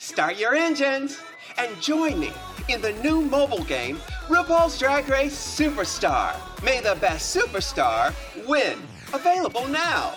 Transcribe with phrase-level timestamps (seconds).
[0.00, 1.18] Start your engines
[1.56, 2.30] and join me
[2.68, 3.96] in the new mobile game,
[4.28, 6.36] RuPaul's Drag Race Superstar.
[6.62, 8.14] May the best superstar
[8.46, 8.78] win.
[9.12, 10.14] Available now.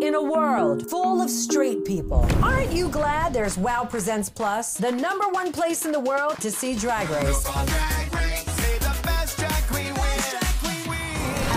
[0.00, 4.92] In a world full of straight people, aren't you glad there's WoW Presents Plus, the
[4.92, 7.44] number one place in the world to see Drag Race?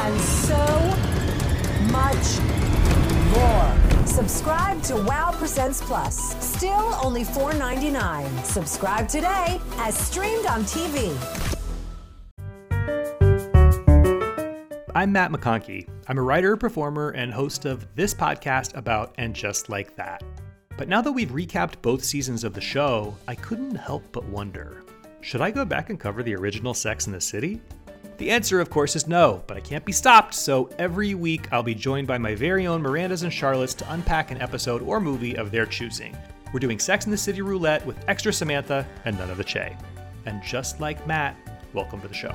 [0.02, 0.66] And so
[1.92, 2.40] much
[3.38, 3.73] more.
[4.14, 6.36] Subscribe to WoW Presents Plus.
[6.40, 8.46] Still only $4.99.
[8.46, 11.10] Subscribe today as streamed on TV.
[14.94, 15.90] I'm Matt McConkey.
[16.08, 20.22] I'm a writer, performer, and host of this podcast about And Just Like That.
[20.78, 24.84] But now that we've recapped both seasons of the show, I couldn't help but wonder
[25.22, 27.62] should I go back and cover the original Sex in the City?
[28.24, 31.62] The answer, of course, is no, but I can't be stopped, so every week I'll
[31.62, 35.36] be joined by my very own Mirandas and Charlottes to unpack an episode or movie
[35.36, 36.16] of their choosing.
[36.54, 39.76] We're doing Sex in the City roulette with extra Samantha and none of the Che.
[40.26, 41.36] And just like Matt,
[41.74, 42.32] welcome to the show.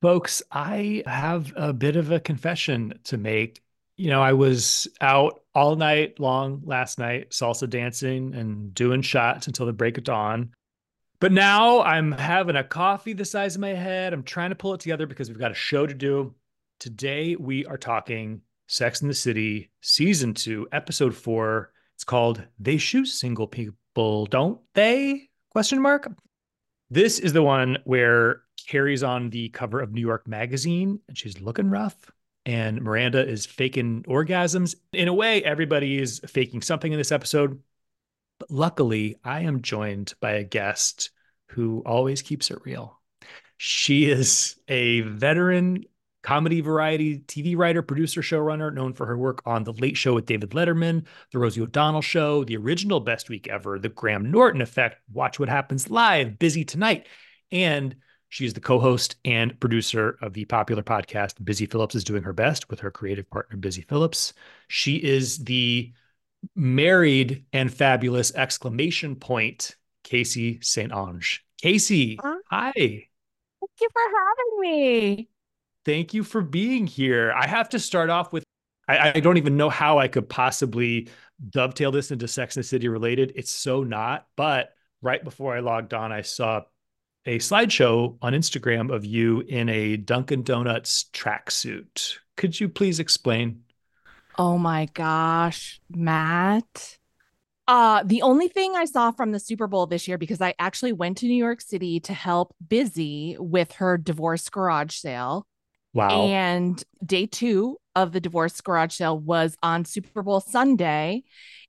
[0.00, 3.61] Folks, I have a bit of a confession to make.
[4.02, 9.46] You know, I was out all night long last night, salsa dancing and doing shots
[9.46, 10.50] until the break of dawn.
[11.20, 14.12] But now I'm having a coffee the size of my head.
[14.12, 16.34] I'm trying to pull it together because we've got a show to do.
[16.80, 21.70] Today we are talking Sex in the City season 2, episode 4.
[21.94, 25.28] It's called They Shoot Single People, Don't They?
[25.52, 26.12] Question mark.
[26.90, 31.40] This is the one where Carrie's on the cover of New York Magazine and she's
[31.40, 32.10] looking rough.
[32.44, 34.74] And Miranda is faking orgasms.
[34.92, 37.60] In a way, everybody is faking something in this episode.
[38.38, 41.10] But luckily, I am joined by a guest
[41.50, 42.98] who always keeps it real.
[43.58, 45.84] She is a veteran
[46.22, 50.26] comedy variety TV writer, producer, showrunner, known for her work on The Late Show with
[50.26, 54.96] David Letterman, The Rosie O'Donnell Show, the original Best Week Ever, The Graham Norton Effect,
[55.12, 57.06] Watch What Happens Live, Busy Tonight,
[57.50, 57.96] and
[58.32, 62.22] she is the co host and producer of the popular podcast Busy Philipps is Doing
[62.22, 64.32] Her Best with her creative partner, Busy Philipps.
[64.68, 65.92] She is the
[66.56, 70.90] married and fabulous exclamation point, Caissie St.
[70.92, 71.40] Onge.
[71.62, 72.38] Caissie, Huh?
[72.50, 72.72] hi.
[72.72, 75.28] Thank you for having me.
[75.84, 77.34] Thank you for being here.
[77.36, 78.44] I have to start off with
[78.88, 81.10] I, I don't even know how I could possibly
[81.50, 83.32] dovetail this into Sex and the City related.
[83.36, 84.26] It's so not.
[84.36, 84.70] But
[85.02, 86.62] right before I logged on, I saw
[87.24, 92.16] a slideshow on Instagram of you in a Dunkin' Donuts tracksuit.
[92.36, 93.62] Could you please explain?
[94.38, 96.98] Oh my gosh, Matt.
[97.68, 100.92] Uh, the only thing I saw from the Super Bowl this year, because I actually
[100.92, 105.46] went to New York City to help Busy with her divorce garage sale.
[105.94, 106.26] Wow.
[106.26, 111.22] And day two of the divorce garage sale was on Super Bowl Sunday.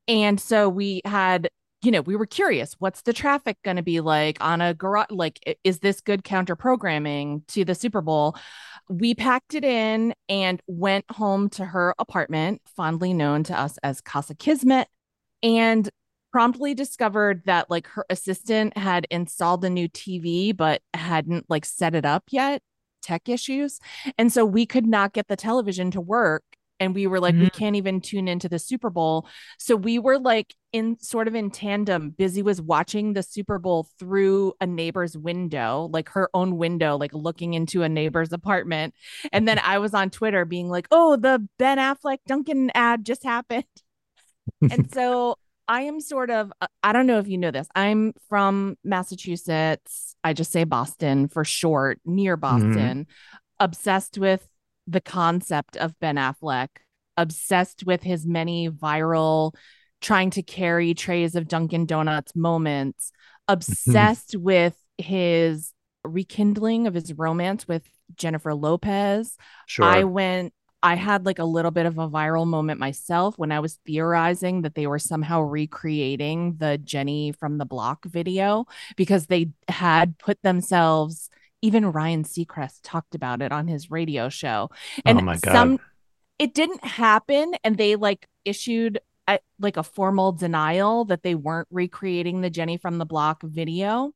[0.07, 1.49] And so we had,
[1.83, 5.07] you know, we were curious what's the traffic going to be like on a garage?
[5.11, 8.35] Like, is this good counter programming to the Super Bowl?
[8.89, 14.01] We packed it in and went home to her apartment, fondly known to us as
[14.01, 14.87] Casa Kismet,
[15.41, 15.89] and
[16.31, 21.93] promptly discovered that like her assistant had installed a new TV but hadn't like set
[21.93, 22.61] it up yet
[23.03, 23.79] tech issues.
[24.17, 26.43] And so we could not get the television to work.
[26.83, 27.53] And we were like, we Mm.
[27.53, 29.25] can't even tune into the Super Bowl.
[29.57, 32.09] So we were like in sort of in tandem.
[32.09, 37.13] Busy was watching the Super Bowl through a neighbor's window, like her own window, like
[37.13, 38.93] looking into a neighbor's apartment.
[39.31, 43.23] And then I was on Twitter being like, oh, the Ben Affleck Dunkin' ad just
[43.23, 43.63] happened.
[44.69, 45.37] and so
[45.69, 47.67] I am sort of, uh, I don't know if you know this.
[47.75, 50.15] I'm from Massachusetts.
[50.21, 53.07] I just say Boston for short, near Boston,
[53.59, 54.45] obsessed with
[54.87, 56.69] the concept of Ben Affleck,
[57.17, 59.53] obsessed with his many viral
[60.01, 63.11] trying to carry trays of Dunkin' Donuts moments,
[63.49, 63.53] mm-hmm.
[63.53, 65.73] obsessed with his
[66.03, 67.83] rekindling of his romance with
[68.15, 69.37] Jennifer Lopez.
[69.65, 69.85] Sure.
[69.85, 73.61] I went, I had like a little bit of a viral moment myself when I
[73.61, 78.65] was theorizing that they were somehow recreating the Jenny from the block video
[78.97, 81.29] because they had put themselves,
[81.63, 84.69] even Ryan Seacrest talked about it on his radio show.
[84.69, 85.53] Oh and oh my God.
[85.53, 85.79] some,
[86.37, 87.53] it didn't happen.
[87.63, 88.99] And they like issued
[89.29, 94.11] a, like a formal denial that they weren't recreating the Jenny from the block video.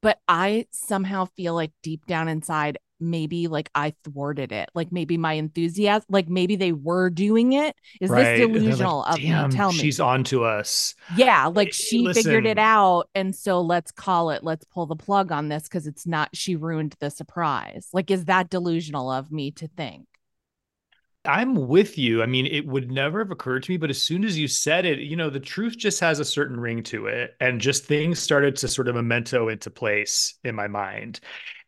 [0.00, 4.68] But I somehow feel like deep down inside, maybe like I thwarted it.
[4.74, 7.76] Like maybe my enthusiasm, like maybe they were doing it.
[8.00, 8.22] Is Right.
[8.24, 9.56] this They're like, delusional of "Damn, me?
[9.56, 9.78] Tell me.
[9.78, 10.94] She's on to us.
[11.16, 13.08] Yeah, like she figured it out.
[13.14, 16.56] And so let's call it, let's pull the plug on this because it's not, she
[16.56, 17.88] ruined the surprise.
[17.92, 20.06] Like, is that delusional of me to think?
[21.24, 22.22] I'm with you.
[22.22, 24.86] I mean, it would never have occurred to me, but as soon as you said
[24.86, 27.34] it, you know, the truth just has a certain ring to it.
[27.40, 31.20] And just things started to sort of memento into place in my mind.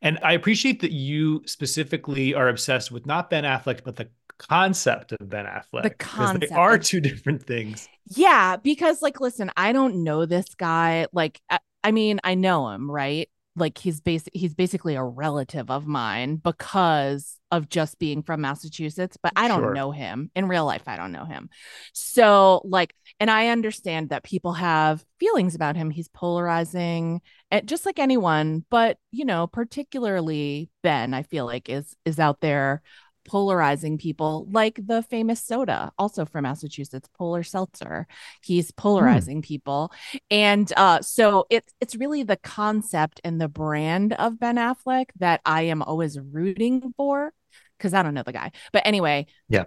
[0.03, 4.09] And I appreciate that you specifically are obsessed with not Ben Affleck, but the
[4.39, 5.83] concept of Ben Affleck.
[5.83, 6.49] The concept.
[6.49, 7.87] They are two different things.
[8.07, 8.57] Yeah.
[8.57, 11.07] Because, like, listen, I don't know this guy.
[11.13, 13.29] Like, I, I mean, I know him, right?
[13.57, 19.17] Like he's basic he's basically a relative of mine because of just being from Massachusetts,
[19.21, 19.75] but I don't sure.
[19.75, 20.85] know him in real life.
[20.87, 21.51] I don't know him.
[21.93, 25.91] So, like, and I understand that people have feelings about him.
[25.91, 27.21] He's polarizing,
[27.51, 32.41] and just like anyone, but you know, particularly Ben, I feel like is is out
[32.41, 32.83] there
[33.31, 38.09] polarizing people like the famous soda also from massachusetts polar seltzer
[38.43, 39.43] he's polarizing hmm.
[39.43, 39.93] people
[40.33, 45.41] and uh, so it's it's really the concept and the brand of ben affleck that
[45.47, 47.33] i am always rooting for
[47.79, 49.67] because i don't know the guy but anyway yeah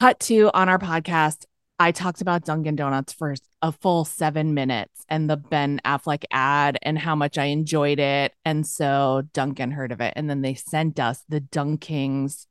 [0.00, 1.44] cut to on our podcast
[1.78, 6.78] I talked about Dunkin' Donuts for a full seven minutes and the Ben Affleck ad
[6.80, 8.32] and how much I enjoyed it.
[8.46, 10.14] And so Dunkin' heard of it.
[10.16, 12.45] And then they sent us the DunKings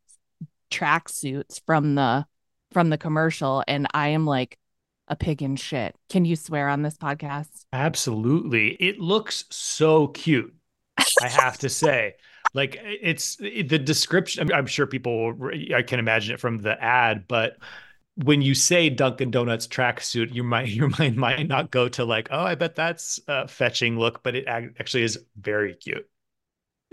[0.71, 2.25] tracksuits from the
[2.71, 4.57] from the commercial and I am like
[5.07, 5.95] a pig in shit.
[6.09, 7.65] Can you swear on this podcast?
[7.71, 8.69] Absolutely.
[8.79, 10.53] It looks so cute.
[11.21, 12.15] I have to say.
[12.53, 15.37] Like it's it, the description I'm sure people
[15.75, 17.57] I can imagine it from the ad, but
[18.15, 22.29] when you say Dunkin' Donuts tracksuit, your mind your mind might not go to like,
[22.31, 26.07] oh, I bet that's a fetching look, but it actually is very cute.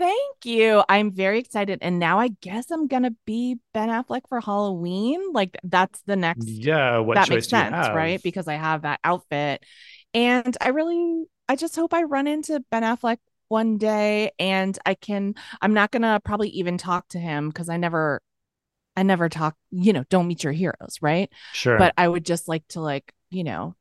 [0.03, 0.83] Thank you.
[0.89, 1.79] I'm very excited.
[1.81, 5.31] And now I guess I'm gonna be Ben Affleck for Halloween.
[5.31, 8.21] Like that's the next Yeah, what that makes sense, right?
[8.21, 9.63] Because I have that outfit.
[10.13, 14.95] And I really I just hope I run into Ben Affleck one day and I
[14.95, 18.21] can I'm not gonna probably even talk to him because I never
[18.97, 21.31] I never talk, you know, don't meet your heroes, right?
[21.53, 21.77] Sure.
[21.77, 23.77] But I would just like to like, you know,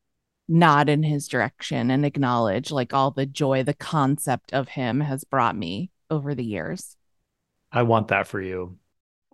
[0.46, 5.24] nod in his direction and acknowledge like all the joy the concept of him has
[5.24, 6.96] brought me over the years.
[7.72, 8.76] I want that for you.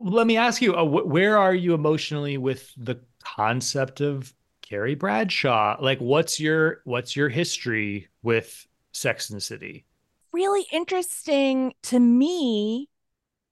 [0.01, 4.33] Let me ask you, uh, wh- where are you emotionally with the concept of
[4.63, 5.77] Carrie Bradshaw?
[5.81, 9.87] Like, what's your what's your history with Sex and the City?
[10.33, 12.89] Really interesting to me.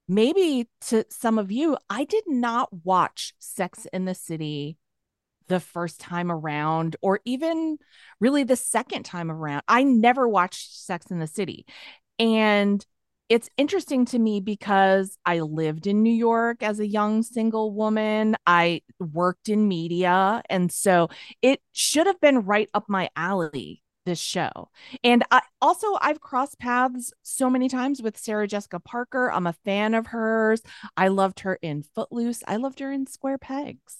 [0.07, 4.77] Maybe to some of you, I did not watch Sex in the City
[5.47, 7.77] the first time around, or even
[8.21, 9.63] really the second time around.
[9.67, 11.65] I never watched Sex in the City.
[12.19, 12.85] And
[13.29, 18.35] it's interesting to me because I lived in New York as a young single woman.
[18.45, 20.41] I worked in media.
[20.49, 21.09] And so
[21.41, 24.69] it should have been right up my alley, this show.
[25.03, 29.29] And I also, I've crossed paths so many times with Sarah Jessica Parker.
[29.31, 30.61] I'm a fan of hers.
[30.95, 33.97] I loved her in Footloose, I loved her in Square Pegs.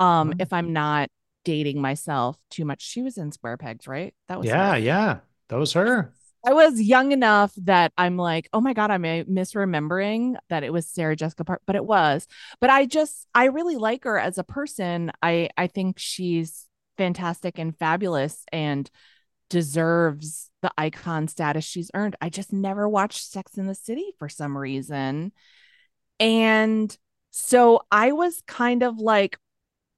[0.00, 0.40] Um, mm-hmm.
[0.40, 1.10] if I'm not
[1.44, 4.14] dating myself too much, she was in Square Pegs, right?
[4.28, 4.78] That was yeah, her.
[4.78, 5.18] yeah.
[5.48, 6.14] That was her.
[6.44, 10.88] I was young enough that I'm like, oh my God, I'm misremembering that it was
[10.88, 12.26] Sarah Jessica Parker, but it was.
[12.60, 15.12] But I just, I really like her as a person.
[15.22, 16.66] I, I think she's
[16.98, 18.90] fantastic and fabulous and
[19.50, 22.16] deserves the icon status she's earned.
[22.20, 25.32] I just never watched Sex in the City for some reason.
[26.18, 26.96] And
[27.30, 29.38] so I was kind of like,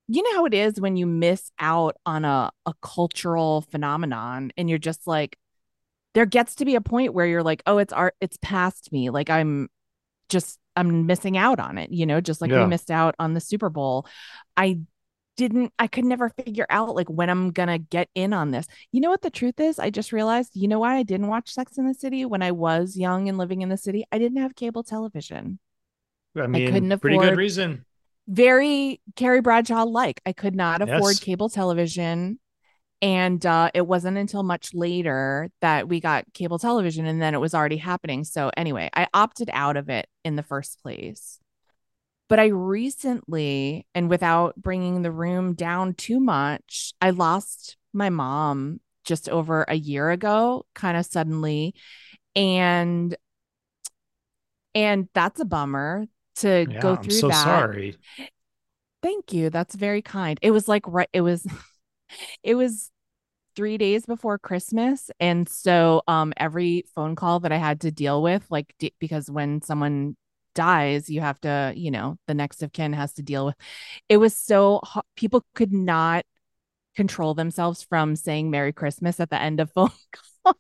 [0.09, 4.69] you know how it is when you miss out on a, a cultural phenomenon and
[4.69, 5.39] you're just like,
[6.15, 9.11] there gets to be a point where you're like, oh, it's art, it's past me.
[9.11, 9.69] Like I'm
[10.29, 12.63] just I'm missing out on it, you know, just like yeah.
[12.63, 14.07] we missed out on the Super Bowl.
[14.57, 14.81] I
[15.37, 18.67] didn't I could never figure out like when I'm gonna get in on this.
[18.93, 19.79] You know what the truth is?
[19.79, 22.53] I just realized, you know why I didn't watch Sex in the City when I
[22.53, 24.05] was young and living in the city?
[24.13, 25.59] I didn't have cable television.
[26.37, 27.85] I mean, I couldn't afford pretty good reason.
[28.27, 30.21] Very Carrie Bradshaw like.
[30.25, 31.21] I could not afford yes.
[31.21, 32.39] cable television.
[33.05, 37.41] And uh, it wasn't until much later that we got cable television and then it
[37.41, 38.25] was already happening.
[38.25, 41.39] So, anyway, I opted out of it in the first place.
[42.31, 48.81] But I recently, and without bringing the room down too much, I lost my mom
[49.05, 51.75] just over a year ago, kind of suddenly.
[52.35, 53.15] And
[54.75, 56.07] and that's a bummer
[56.37, 57.45] to yeah, go through I'm so that.
[57.45, 57.97] sorry.
[59.03, 59.51] Thank you.
[59.51, 60.39] That's very kind.
[60.41, 61.47] It was like right it was
[62.43, 62.91] it was
[63.57, 65.11] three days before Christmas.
[65.21, 69.31] And so um, every phone call that I had to deal with, like, d- because
[69.31, 70.17] when someone
[70.55, 73.57] dies, you have to, you know, the next of kin has to deal with
[74.09, 74.83] it was so
[75.17, 76.25] people could not
[76.97, 79.91] control themselves from saying Merry Christmas at the end of phone
[80.45, 80.57] calls.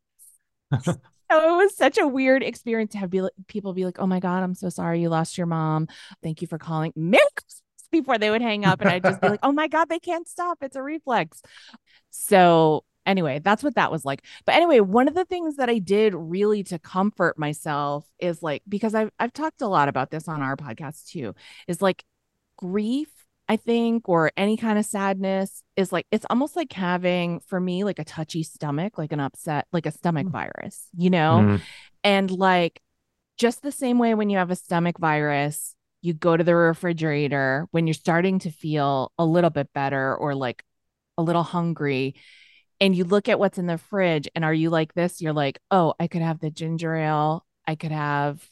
[0.82, 0.92] so
[1.30, 4.42] it was such a weird experience to have be, people be like, "Oh my god,
[4.42, 5.88] I'm so sorry you lost your mom.
[6.22, 6.92] Thank you for calling.
[6.96, 7.63] Merry Christmas."
[8.00, 10.28] Before they would hang up and I'd just be like, "Oh my god, they can't
[10.28, 10.58] stop.
[10.62, 11.42] It's a reflex."
[12.10, 14.22] So, anyway, that's what that was like.
[14.44, 18.62] But anyway, one of the things that I did really to comfort myself is like
[18.68, 21.34] because I've I've talked a lot about this on our podcast too,
[21.66, 22.04] is like
[22.56, 23.08] grief
[23.48, 27.84] I think, or any kind of sadness is like it's almost like having for me
[27.84, 30.32] like a touchy stomach, like an upset, like a stomach mm.
[30.32, 31.40] virus, you know?
[31.42, 31.60] Mm.
[32.02, 32.80] And like
[33.36, 35.73] just the same way when you have a stomach virus,
[36.04, 40.34] you go to the refrigerator when you're starting to feel a little bit better or
[40.34, 40.62] like
[41.16, 42.14] a little hungry
[42.80, 45.58] and you look at what's in the fridge and are you like this you're like
[45.70, 48.46] oh i could have the ginger ale i could have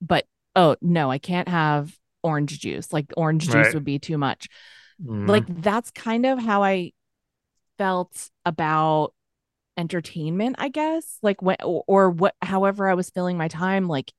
[0.00, 2.92] but oh no i can't have orange juice.
[2.92, 3.74] Like orange juice right.
[3.74, 4.48] would be too much.
[5.04, 5.28] Mm.
[5.28, 6.92] Like that's kind of how I
[7.78, 9.12] felt about
[9.76, 11.18] entertainment, I guess.
[11.22, 14.12] Like what or, or what however I was filling my time like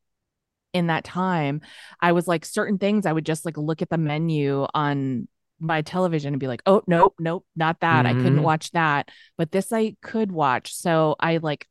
[0.73, 1.61] in that time,
[2.01, 5.27] I was like certain things I would just like look at the menu on
[5.59, 8.05] my television and be like, "Oh, nope, nope, not that.
[8.05, 8.07] Mm-hmm.
[8.07, 8.43] I couldn't mm-hmm.
[8.43, 10.75] watch that." But this I could watch.
[10.75, 11.67] So I like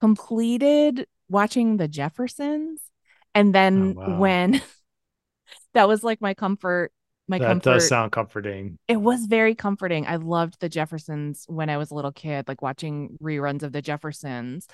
[0.00, 2.82] completed watching The Jeffersons
[3.34, 4.18] and then oh, wow.
[4.18, 4.62] when
[5.74, 6.92] that was like my comfort.
[7.30, 7.64] My that comfort.
[7.64, 8.76] does sound comforting.
[8.88, 10.04] It was very comforting.
[10.04, 13.80] I loved the Jeffersons when I was a little kid, like watching reruns of the
[13.80, 14.66] Jeffersons.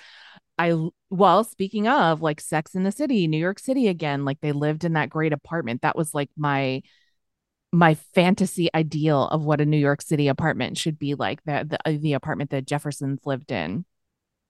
[0.59, 4.53] I well, speaking of like Sex in the City, New York City again, like they
[4.53, 5.83] lived in that great apartment.
[5.83, 6.81] That was like my
[7.75, 11.43] my fantasy ideal of what a New York City apartment should be like.
[11.45, 13.85] The the, uh, the apartment that Jeffersons lived in.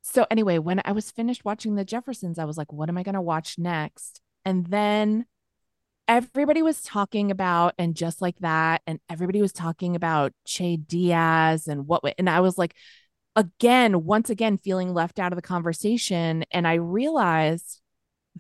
[0.03, 3.03] So anyway, when I was finished watching the Jeffersons, I was like, what am I
[3.03, 4.21] going to watch next?
[4.45, 5.27] And then
[6.09, 11.67] everybody was talking about and just like that and everybody was talking about Che Diaz
[11.67, 12.75] and what and I was like
[13.35, 17.81] again once again feeling left out of the conversation and I realized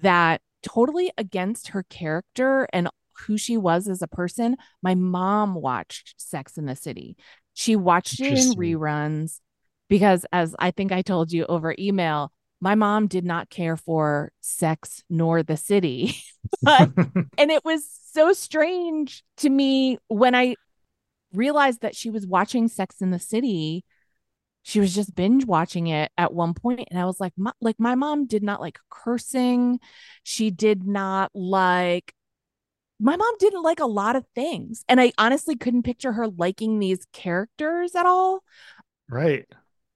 [0.00, 2.88] that totally against her character and
[3.26, 7.16] who she was as a person my mom watched Sex in the City.
[7.54, 9.40] She watched it in reruns
[9.88, 14.32] because as I think I told you over email my mom did not care for
[14.40, 16.16] sex nor the city.
[16.62, 16.90] but,
[17.38, 20.56] and it was so strange to me when I
[21.32, 23.84] realized that she was watching Sex in the City.
[24.62, 27.78] She was just binge watching it at one point, and I was like, my, like
[27.78, 29.78] my mom did not like cursing.
[30.22, 32.12] She did not like.
[32.98, 36.78] My mom didn't like a lot of things, and I honestly couldn't picture her liking
[36.78, 38.42] these characters at all.
[39.08, 39.46] Right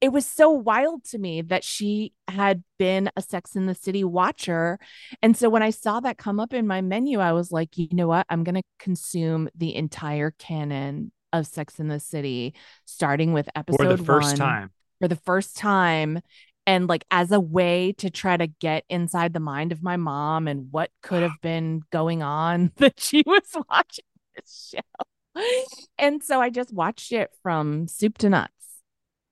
[0.00, 4.02] it was so wild to me that she had been a Sex in the City
[4.02, 4.78] watcher.
[5.23, 7.88] And so when I saw that come up in my menu, I was like, you
[7.92, 8.26] know what?
[8.30, 12.54] I'm going to consume the entire canon of Sex in the City,
[12.87, 14.71] starting with episode for the first one, time.
[15.00, 16.21] For the first time.
[16.66, 20.47] And like as a way to try to get inside the mind of my mom
[20.49, 24.04] and what could have been going on that she was watching
[24.37, 25.42] this show.
[25.99, 28.60] And so I just watched it from soup to nuts.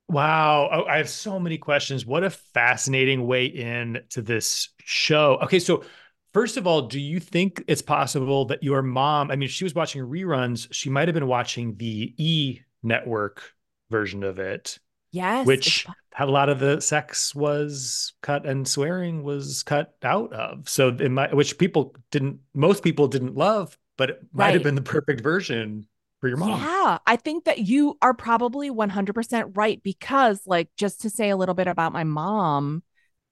[0.08, 0.70] Wow.
[0.72, 2.06] Oh, I have so many questions.
[2.06, 5.38] What a fascinating way in to this show.
[5.42, 5.84] Okay, so
[6.32, 9.74] first of all, do you think it's possible that your mom, I mean, she was
[9.74, 13.52] watching reruns, she might have been watching the E network
[13.90, 14.78] version of it.
[15.10, 15.46] Yes.
[15.46, 20.68] Which had a lot of the sex was cut and swearing was cut out of.
[20.68, 24.54] So it might, which people didn't, most people didn't love, but it might right.
[24.54, 25.86] have been the perfect version
[26.20, 26.60] for your mom.
[26.60, 31.36] Yeah, I think that you are probably 100% right because, like, just to say a
[31.36, 32.82] little bit about my mom,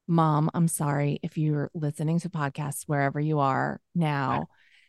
[0.07, 4.49] mom, I'm sorry if you're listening to podcasts wherever you are now.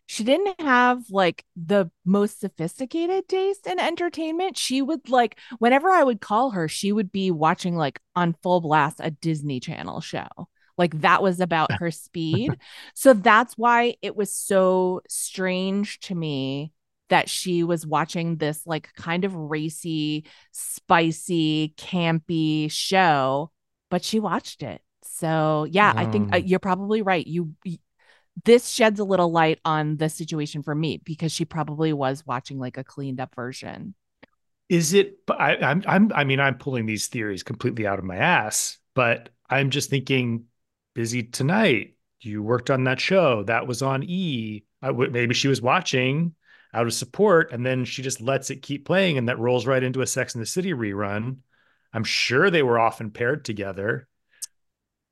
[0.10, 4.58] She didn't have like the most sophisticated taste in entertainment.
[4.58, 8.62] She would like, whenever I would call her, she would be watching like on full
[8.62, 10.28] blast a Disney Channel show.
[10.78, 12.58] Like that was about her speed.
[12.94, 16.72] so that's why it was so strange to me
[17.10, 23.52] that she was watching this like kind of racy, spicy, campy show,
[23.90, 24.82] but she watched it.
[25.04, 27.26] So, yeah, I think uh, you're probably right.
[27.26, 27.78] You, you
[28.46, 32.60] this sheds a little light on the situation for me because she probably was watching
[32.60, 33.96] like a cleaned up version.
[34.70, 38.18] Is it I I'm I'm I mean I'm pulling these theories completely out of my
[38.18, 40.46] ass, but I'm just thinking
[40.94, 41.96] busy tonight.
[42.20, 44.66] You worked on that show that was on E.
[44.82, 46.36] I w- maybe she was watching
[46.78, 49.82] out of support and then she just lets it keep playing and that rolls right
[49.82, 51.38] into a Sex in the City rerun.
[51.92, 54.08] I'm sure they were often paired together.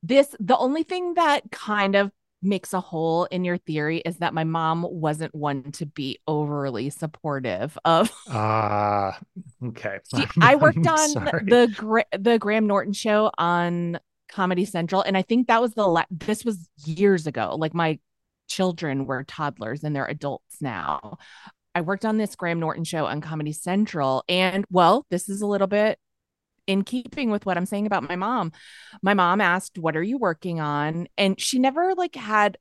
[0.00, 4.32] This the only thing that kind of makes a hole in your theory is that
[4.32, 10.76] my mom wasn't one to be overly supportive of ah uh, okay she, i worked
[10.76, 11.14] on
[11.46, 16.04] the the graham norton show on comedy central and i think that was the la-
[16.10, 17.98] this was years ago like my
[18.46, 21.18] children were toddlers and they're adults now.
[21.76, 24.24] I worked on this Graham Norton show on Comedy Central.
[24.30, 25.98] And well, this is a little bit
[26.66, 28.52] in keeping with what I'm saying about my mom.
[29.02, 31.06] My mom asked, What are you working on?
[31.18, 32.56] And she never like had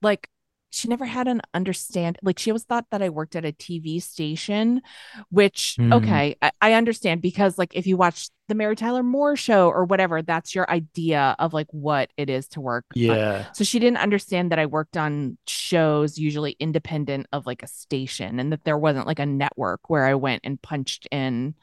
[0.00, 0.30] like
[0.76, 4.02] she never had an understand like she always thought that I worked at a TV
[4.02, 4.82] station,
[5.30, 5.92] which mm.
[5.94, 9.86] okay, I, I, understand because like if you watch the Mary Tyler Moore show or
[9.86, 12.84] whatever, that's your idea of like what it is to work.
[12.94, 13.46] Yeah.
[13.52, 18.38] so she didn't understand that I worked on shows usually independent of like a station
[18.38, 21.54] and that there wasn't like a network where I went and punched in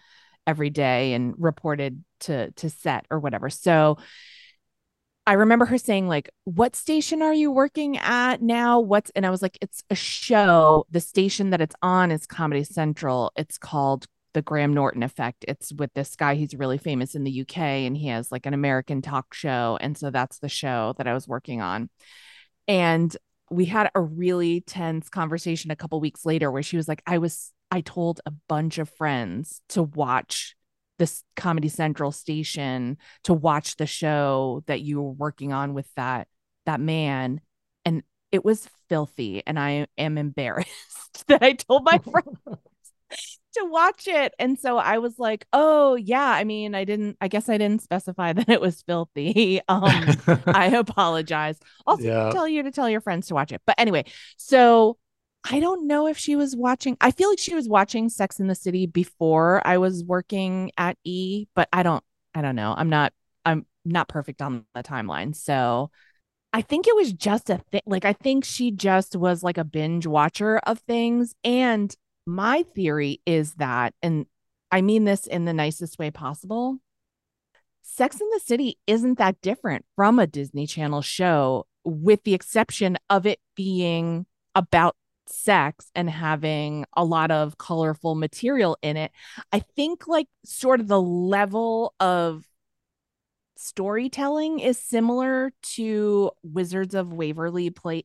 [0.48, 3.52] every day and reported to to set or whatever.
[3.52, 3.98] So
[5.26, 8.80] I remember her saying like, "What station are you working at now?
[8.80, 10.86] What's?" And I was like, "It's a show.
[10.92, 13.32] The station that it's on is Comedy Central.
[13.38, 15.46] It's called The Graham Norton Effect.
[15.48, 16.36] It's with this guy.
[16.36, 19.78] He's really famous in the UK, and he has like an American talk show.
[19.80, 21.90] And so that's the show that I was working on.
[22.68, 23.16] And
[23.50, 27.18] we had a really tense conversation a couple weeks later where she was like, "I
[27.20, 27.54] was.
[27.72, 30.56] I told a bunch of friends to watch."
[31.00, 36.28] This Comedy Central station to watch the show that you were working on with that
[36.66, 37.42] that man.
[37.86, 42.38] And it was filthy and I am embarrassed that I told my friends
[43.54, 44.34] to watch it.
[44.40, 47.82] And so I was like oh yeah I mean I didn't I guess I didn't
[47.82, 49.62] specify that it was filthy.
[49.68, 50.06] Um
[50.48, 51.60] I apologize.
[51.86, 52.32] Also yeah.
[52.32, 53.62] tell you to tell your friends to watch it.
[53.66, 54.06] But anyway
[54.38, 54.98] so
[55.50, 56.96] I don't know if she was watching.
[57.02, 60.98] I feel like she was watching Sex in the City before I was working at
[61.04, 62.74] E, but I don't I don't know.
[62.78, 63.14] I'm not
[63.46, 65.36] I'm not perfect on the timeline.
[65.36, 65.92] So
[66.54, 67.82] I think it was just a thing.
[67.86, 71.94] Like I think she just was like a binge watcher of things and
[72.26, 74.26] my theory is that and
[74.72, 76.78] I mean this in the nicest way possible.
[77.82, 82.98] Sex in the City isn't that different from a Disney Channel show with the exception
[83.10, 84.96] of it being about
[85.28, 89.12] sex and having a lot of colorful material in it.
[89.52, 92.46] I think like sort of the level of
[93.58, 98.04] storytelling is similar to Wizards of Waverly Place.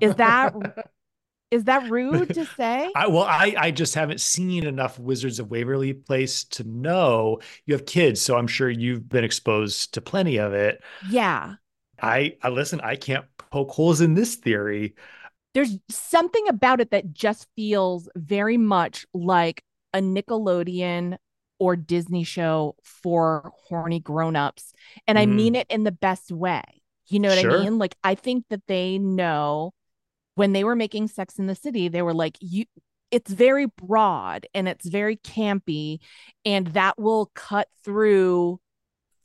[0.00, 0.54] Is that
[1.50, 2.90] is that rude to say?
[2.94, 7.40] I, well, I I just haven't seen enough Wizards of Waverly Place to know.
[7.66, 10.82] You have kids, so I'm sure you've been exposed to plenty of it.
[11.10, 11.54] Yeah.
[12.00, 12.80] I I listen.
[12.80, 14.94] I can't poke holes in this theory
[15.54, 19.62] there's something about it that just feels very much like
[19.92, 21.16] a Nickelodeon
[21.58, 24.72] or Disney show for horny grown-ups.
[25.06, 25.22] And mm.
[25.22, 25.58] I mean mm.
[25.58, 26.62] it in the best way.
[27.06, 27.60] You know what sure.
[27.60, 27.78] I mean?
[27.78, 29.72] Like I think that they know
[30.34, 32.64] when they were making Sex in the City, they were like, you
[33.10, 35.98] it's very broad and it's very campy,
[36.46, 38.58] and that will cut through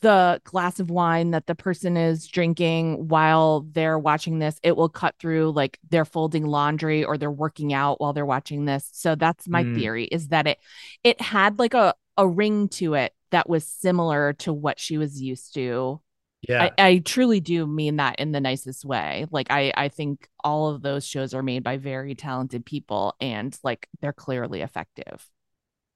[0.01, 4.89] the glass of wine that the person is drinking while they're watching this it will
[4.89, 8.89] cut through like they're folding laundry or they're working out while they're watching this.
[8.93, 9.75] So that's my mm.
[9.75, 10.59] theory is that it
[11.03, 15.21] it had like a a ring to it that was similar to what she was
[15.21, 16.01] used to.
[16.47, 16.69] Yeah.
[16.77, 19.25] I, I truly do mean that in the nicest way.
[19.31, 23.57] Like i i think all of those shows are made by very talented people and
[23.63, 25.27] like they're clearly effective.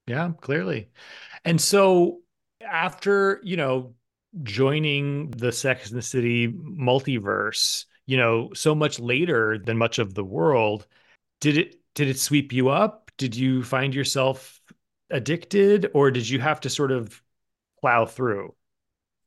[0.08, 0.90] Yeah clearly.
[1.46, 2.20] And so
[2.68, 3.94] after you know
[4.44, 10.14] joining the Sex and the City multiverse, you know, so much later than much of
[10.14, 10.88] the world,
[11.40, 13.12] did it did it sweep you up?
[13.18, 14.62] Did you find yourself
[15.10, 17.22] addicted, or did you have to sort of
[17.80, 18.56] plow through?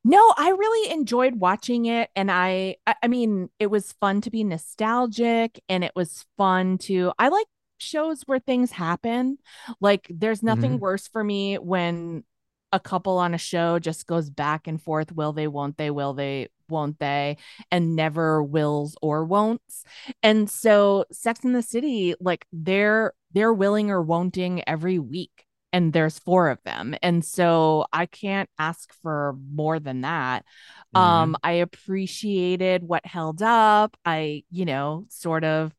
[0.07, 4.45] No, I really enjoyed watching it and I I mean, it was fun to be
[4.45, 7.47] nostalgic and it was fun to I like
[7.79, 9.39] shows where things happen.
[9.81, 10.81] Like there's nothing mm-hmm.
[10.81, 12.25] worse for me when
[12.75, 16.13] a couple on a show just goes back and forth will they won't they will
[16.13, 17.37] they won't they
[17.71, 19.85] and never wills or won'ts.
[20.25, 25.93] And so sex in the city like they're they're willing or won'ting every week and
[25.93, 26.97] there's four of them.
[27.01, 30.45] And so i can't ask for more than that.
[30.97, 31.01] Mm-hmm.
[31.01, 33.97] um i appreciated what held up.
[34.05, 35.73] I you know sort of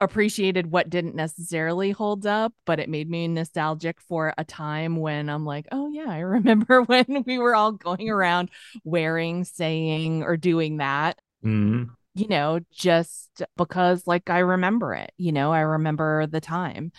[0.00, 5.28] appreciated what didn't necessarily hold up, but it made me nostalgic for a time when
[5.28, 8.50] I'm like, oh, yeah, I remember when we were all going around
[8.84, 11.20] wearing, saying, or doing that.
[11.44, 11.92] Mm-hmm.
[12.14, 16.90] You know, just because like I remember it, you know, I remember the time.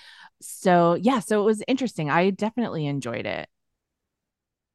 [0.41, 2.09] So, yeah, so it was interesting.
[2.09, 3.49] I definitely enjoyed it.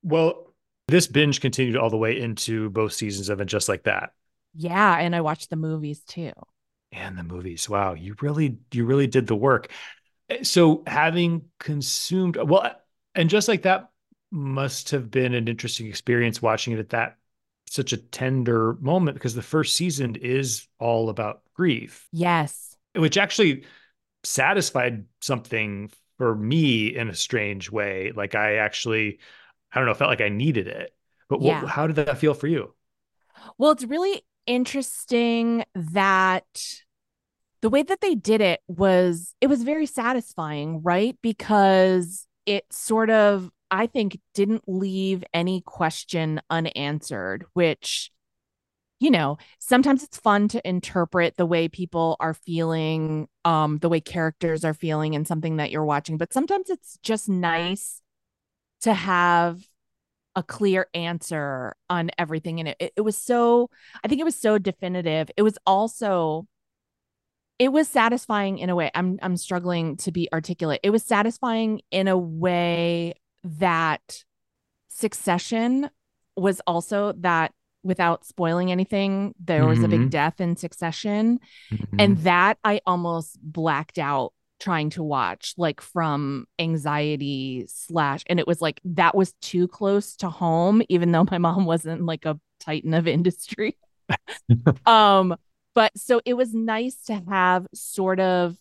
[0.03, 0.53] Well,
[0.89, 4.13] this binge continued all the way into both seasons of it, just like that.
[4.55, 4.99] Yeah.
[4.99, 6.33] And I watched the movies too
[6.95, 7.69] and the movies.
[7.69, 9.71] Wow, you really you really did the work.
[10.31, 12.73] Eh, so having consumed well,
[13.15, 13.91] and just like that
[14.31, 17.17] must have been an interesting experience watching it at that
[17.69, 22.09] such a tender moment because the first season is all about grief.
[22.13, 22.77] Yes.
[22.95, 23.65] Which actually
[24.23, 28.13] satisfied something for me in a strange way.
[28.15, 29.19] Like I actually,
[29.73, 30.95] I don't know, felt like I needed it.
[31.29, 31.61] But Yeah.
[31.63, 32.75] what, how did that feel for you?
[33.59, 36.84] Well, it's really interesting that
[37.64, 41.16] the way that they did it was it was very satisfying, right?
[41.22, 48.11] Because it sort of I think didn't leave any question unanswered, which
[49.00, 53.98] you know, sometimes it's fun to interpret the way people are feeling, um the way
[53.98, 58.03] characters are feeling in something that you're watching, but sometimes it's just nice
[58.83, 59.62] to have
[60.37, 62.77] a clear answer on everything in it.
[62.79, 62.92] it.
[62.96, 63.70] It was so,
[64.05, 65.31] I think it was so definitive.
[65.38, 66.46] It was also,
[67.59, 68.90] it was satisfying in a way.
[68.95, 70.81] I'm I'm struggling to be articulate.
[70.83, 73.14] It was satisfying in a way
[73.45, 74.25] that
[74.88, 75.90] Succession
[76.37, 80.11] was also that without spoiling anything, there was a big Mhm.
[80.11, 81.38] death in Succession.
[81.99, 88.47] And that I almost blacked out trying to watch, like from anxiety slash, and it
[88.47, 92.40] was like that was too close to home, even though my mom wasn't like a
[92.61, 93.77] titan of industry.
[94.87, 95.37] um,
[95.75, 98.57] but so it was nice to have sort of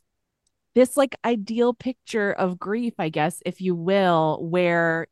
[0.76, 5.08] this like ideal picture of grief, I guess, if you will, where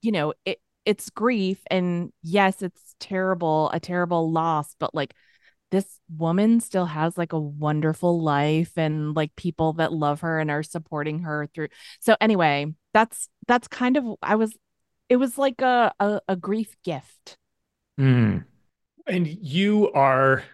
[0.00, 5.14] you know it it's grief and yes, it's terrible, a terrible loss, but like
[5.70, 10.50] this woman still has like a wonderful life and like people that love her and
[10.50, 11.68] are supporting her through.
[12.00, 14.54] So anyway, that's that's kind of I was
[15.08, 17.36] it was like a a, a grief gift.
[17.98, 18.44] Mm.
[19.06, 20.44] And you are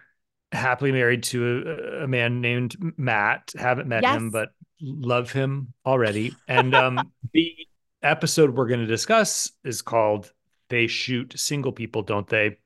[0.51, 3.53] happily married to a, a man named Matt.
[3.57, 4.49] Haven't met him, but
[4.81, 6.33] love him already.
[6.47, 7.55] And um, the
[8.01, 10.31] episode we're going to discuss is called
[10.69, 12.57] They Shoot Single People, Don't They?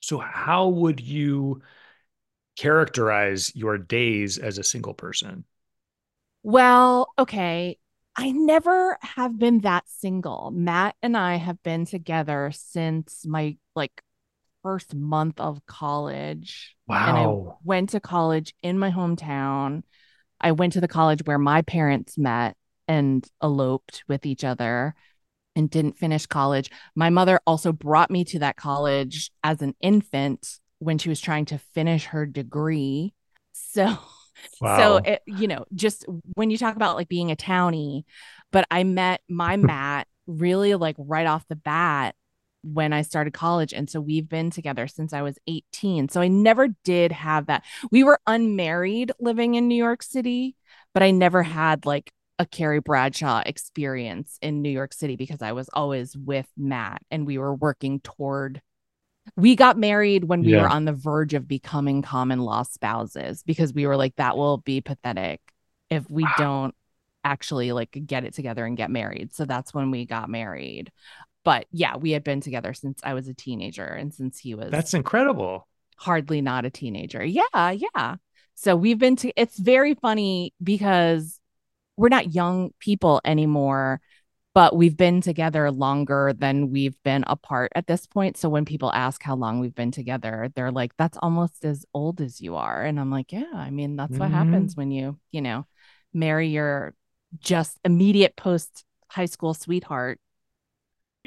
[0.00, 1.62] So, how would you
[2.56, 5.44] characterize your days as a single person?
[6.42, 7.78] Well, okay.
[8.16, 10.50] I never have been that single.
[10.52, 14.02] Matt and I have been together since my like
[14.62, 16.76] first month of college.
[16.86, 17.08] Wow.
[17.08, 19.82] And I went to college in my hometown.
[20.40, 22.56] I went to the college where my parents met
[22.88, 24.94] and eloped with each other
[25.56, 26.70] and didn't finish college.
[26.94, 31.44] My mother also brought me to that college as an infant when she was trying
[31.46, 33.14] to finish her degree.
[33.52, 33.98] So
[34.60, 34.78] Wow.
[34.78, 38.04] so it, you know, just when you talk about like being a townie,
[38.50, 42.14] but I met my Matt really like right off the bat
[42.62, 43.72] when I started college.
[43.72, 46.08] And so we've been together since I was 18.
[46.08, 47.64] So I never did have that.
[47.90, 50.56] We were unmarried living in New York City,
[50.92, 51.52] but I never mm-hmm.
[51.52, 56.48] had like a Carrie Bradshaw experience in New York City because I was always with
[56.56, 58.62] Matt and we were working toward
[59.36, 60.62] we got married when we Yeah.
[60.62, 64.58] were on the verge of becoming common law spouses because we were like that will
[64.58, 65.40] be pathetic
[65.90, 66.74] if we don't
[67.22, 70.90] actually like get it together and get married so that's when we got married
[71.44, 74.70] but yeah we had been together since i was a teenager and since he was
[74.70, 75.66] That's incredible.
[75.96, 78.16] hardly not a teenager yeah yeah
[78.54, 81.40] so we've been to it's very funny because
[81.96, 84.00] we're not young people anymore
[84.52, 88.36] but we've been together longer than we've been apart at this point.
[88.36, 92.20] So when people ask how long we've been together, they're like, that's almost as old
[92.20, 92.82] as you are.
[92.82, 94.32] And I'm like, yeah, I mean, that's what Mhm.
[94.32, 95.66] happens when you, you know,
[96.12, 96.94] marry your
[97.38, 100.18] just immediate post high school sweetheart.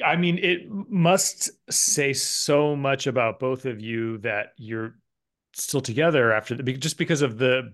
[0.03, 4.95] I mean, it must say so much about both of you that you're
[5.53, 7.73] still together after the just because of the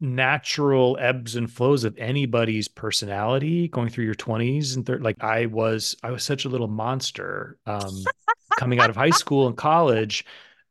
[0.00, 5.46] natural ebbs and flows of anybody's personality going through your 20s and thir- like I
[5.46, 8.12] was I was such a little monster um
[8.56, 10.24] coming out of high school and college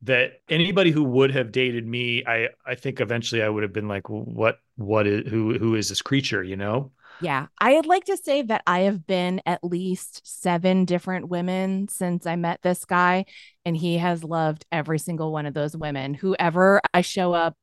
[0.03, 3.87] that anybody who would have dated me I I think eventually I would have been
[3.87, 6.43] like what what is who who is this creature?
[6.43, 7.47] you know Yeah.
[7.59, 12.35] I'd like to say that I have been at least seven different women since I
[12.35, 13.25] met this guy,
[13.63, 16.13] and he has loved every single one of those women.
[16.13, 17.55] Whoever I show up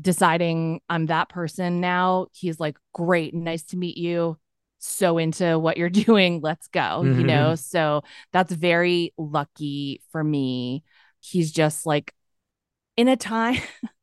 [0.00, 4.38] deciding I'm that person now, he's like, Great, nice to meet you.
[4.78, 6.40] So into what you're doing.
[6.42, 7.04] Let's go.
[7.04, 7.26] You Mhm.
[7.26, 10.84] know, so that's very lucky for me.
[11.20, 12.14] He's just like
[12.96, 13.56] in a time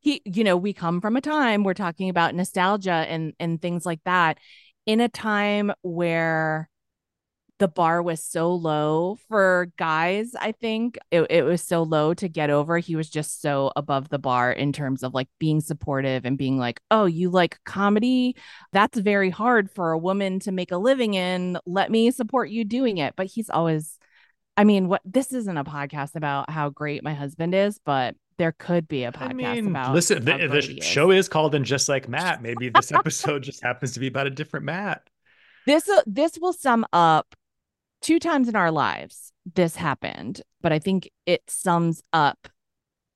[0.00, 3.86] he you know we come from a time we're talking about nostalgia and and things
[3.86, 4.38] like that.
[4.86, 6.70] In a time where
[7.58, 12.28] the bar was so low for guys i think it, it was so low to
[12.28, 16.24] get over he was just so above the bar in terms of like being supportive
[16.24, 18.36] and being like oh you like comedy?
[18.72, 21.58] That's very hard for a woman to make a living in.
[21.66, 23.14] Let me support you doing it.
[23.16, 23.98] But he's always
[24.56, 28.52] I mean, what this isn't a podcast about how great my husband is, but there
[28.52, 29.94] could be a podcast I mean, about.
[29.94, 32.40] listen, the, the show is called and just like Matt.
[32.42, 35.02] Maybe this episode just happens to be about a different Matt.
[35.66, 37.34] This uh, this will sum up
[38.00, 39.32] two times in our lives.
[39.54, 42.48] This happened, but I think it sums up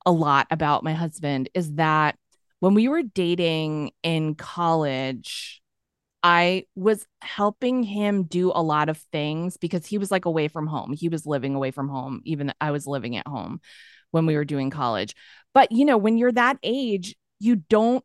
[0.04, 1.48] a lot about my husband.
[1.54, 2.16] Is that
[2.60, 5.62] when we were dating in college,
[6.22, 10.66] I was helping him do a lot of things because he was like away from
[10.66, 10.92] home.
[10.92, 13.60] He was living away from home, even I was living at home
[14.12, 15.14] when we were doing college.
[15.52, 18.04] But, you know, when you're that age, you don't,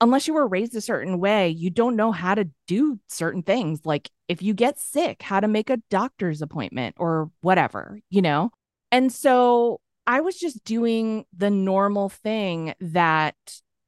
[0.00, 3.84] unless you were raised a certain way, you don't know how to do certain things.
[3.84, 8.50] Like if you get sick, how to make a doctor's appointment or whatever, you know?
[8.90, 13.36] And so I was just doing the normal thing that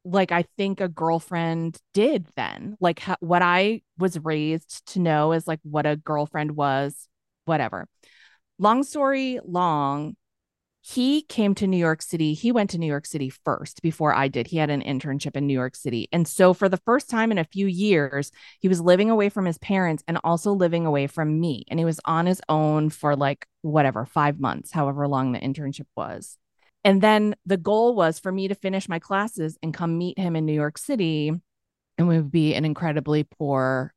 [0.05, 2.77] like I think a girlfriend did then.
[2.81, 7.09] Like ha- what I was raised to know is like what a girlfriend was,
[7.45, 7.89] whatever.
[8.59, 10.17] Long story long,
[10.89, 12.33] he came to New York City.
[12.33, 14.47] He went to New York City first before I did.
[14.47, 16.09] He had an internship in New York City.
[16.13, 19.47] And so, for the first time in a few years, he was living away from
[19.47, 21.65] his parents and also living away from me.
[21.69, 25.87] And he was on his own for like whatever, five months, however long the internship
[25.97, 26.39] was.
[26.85, 30.37] And then the goal was for me to finish my classes and come meet him
[30.37, 31.33] in New York City.
[31.99, 33.93] And we would be an incredibly poor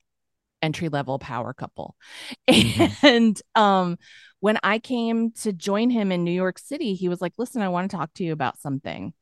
[0.62, 1.95] entry level power couple.
[2.50, 3.04] Mhm.
[3.04, 3.98] And um,
[4.39, 7.69] when I came to join him in New York City, he was like, Listen, I
[7.69, 9.13] want to talk to you about something.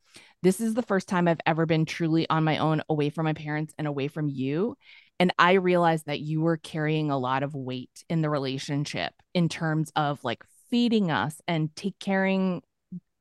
[0.44, 3.34] This is the first time I've ever been truly on my own, away from my
[3.34, 4.78] parents and away from you.
[5.20, 9.50] And I realized that you were carrying a lot of weight in the relationship in
[9.50, 12.62] terms of like feeding us and take caring,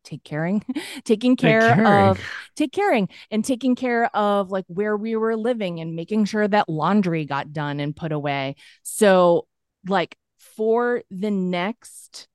[0.06, 0.64] take caring,
[1.04, 2.24] taking care of
[2.56, 6.68] take caring and taking care of like where we were living and making sure that
[6.68, 8.56] laundry got done and put away.
[8.82, 9.46] So,
[9.86, 12.28] like, for the next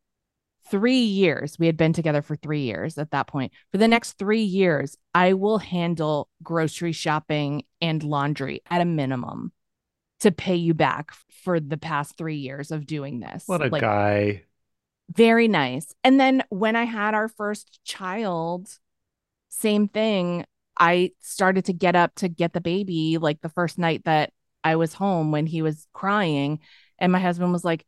[0.69, 3.51] three years, we had been together for three years at that point.
[3.71, 9.51] For the next three years, I will handle grocery shopping and laundry at a minimum
[10.21, 11.12] to pay you back
[11.43, 13.43] for the past three years of doing this.
[13.47, 14.43] What a Like, guy.
[15.12, 15.93] Very nice.
[16.04, 18.69] And then when I had our first child,
[19.50, 20.45] same thing.
[20.80, 24.32] I started to get up to get the baby like the first night that
[24.63, 26.60] I was home when he was crying.
[26.97, 27.86] And my husband was like,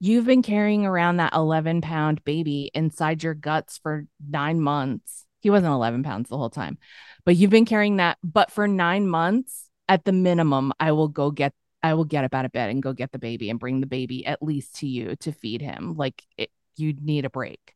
[0.00, 5.26] You've been carrying around that 11 pound baby inside your guts for nine months.
[5.40, 6.78] He wasn't 11 pounds the whole time,
[7.24, 8.16] but you've been carrying that.
[8.22, 11.52] But for nine months, at the minimum, I will go get
[11.82, 13.86] I will get up out of bed and go get the baby and bring the
[13.86, 15.94] baby at least to you to feed him.
[15.96, 17.74] Like it, you need a break.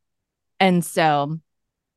[0.59, 1.39] And so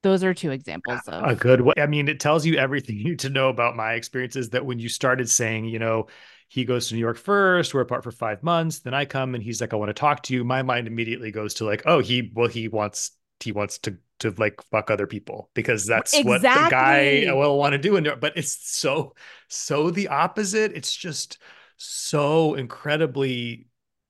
[0.02, 1.74] those are two examples of a good way.
[1.78, 4.78] I mean, it tells you everything you need to know about my experiences that when
[4.78, 6.06] you started saying, you know,
[6.48, 9.42] he goes to New York first, we're apart for five months, then I come and
[9.42, 10.44] he's like, I want to talk to you.
[10.44, 14.30] My mind immediately goes to like, oh, he well, he wants he wants to to
[14.38, 17.28] like fuck other people because that's what the guy Exactly.
[17.28, 17.96] Uh, will want to do.
[17.96, 19.14] And but it's so
[19.48, 20.72] so the opposite.
[20.72, 21.38] It's just
[21.76, 23.66] so incredibly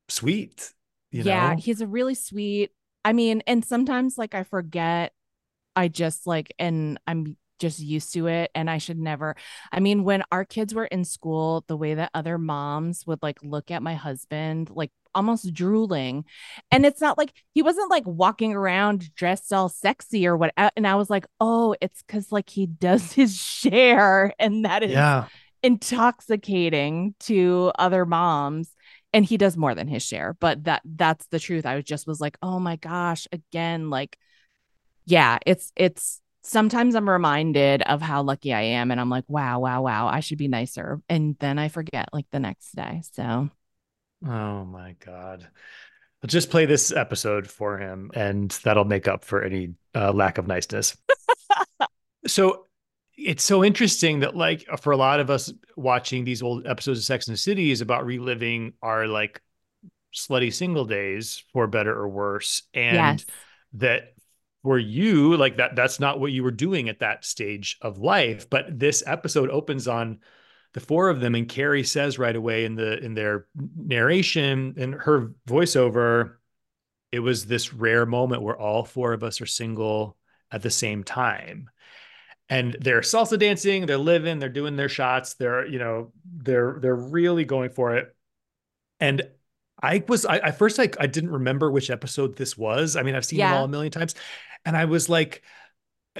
[0.09, 0.72] sweet.
[1.11, 1.56] You yeah, know?
[1.56, 2.70] he's a really sweet.
[3.07, 5.12] I mean, and sometimes like I forget,
[5.77, 8.51] I just like, and I'm just used to it.
[8.53, 9.37] And I should never.
[9.71, 13.38] I mean, when our kids were in school, the way that other moms would like
[13.45, 16.25] look at my husband, like almost drooling.
[16.73, 20.53] And it's not like he wasn't like walking around dressed all sexy or what.
[20.75, 24.35] And I was like, oh, it's because like he does his share.
[24.40, 25.27] And that is yeah.
[25.62, 28.75] intoxicating to other moms
[29.12, 32.07] and he does more than his share but that that's the truth i was just
[32.07, 34.19] was like oh my gosh again like
[35.05, 39.59] yeah it's it's sometimes i'm reminded of how lucky i am and i'm like wow
[39.59, 43.51] wow wow i should be nicer and then i forget like the next day so
[44.25, 45.47] Oh my God.
[46.23, 50.38] Let's just play this episode for him and that'll make up for any uh, lack
[50.38, 50.97] of niceness.
[52.27, 52.66] so
[53.16, 57.05] it's so interesting that, like, for a lot of us watching these old episodes of
[57.05, 59.40] Sex and the City is about reliving our like
[60.14, 62.62] slutty single days for better or worse.
[62.74, 63.26] And yes
[63.74, 64.14] that
[64.62, 68.50] for you, like that, that's not what you were doing at that stage of life.
[68.50, 70.20] But this episode opens on
[70.72, 74.94] the four of them and Carrie says right away in the in their narration and
[74.94, 76.35] her voiceover
[77.12, 80.18] it was this rare moment where all four of us are single
[80.50, 81.70] at the same time
[82.48, 86.94] and they're salsa dancing they're living they're doing their shots they're you know they're they're
[86.94, 88.14] really going for it
[89.00, 89.28] and
[89.82, 92.96] I was I, I first like I didn't remember which episode this was.
[92.96, 94.14] I mean, I've seen them all a million times,
[94.64, 95.42] and I was like,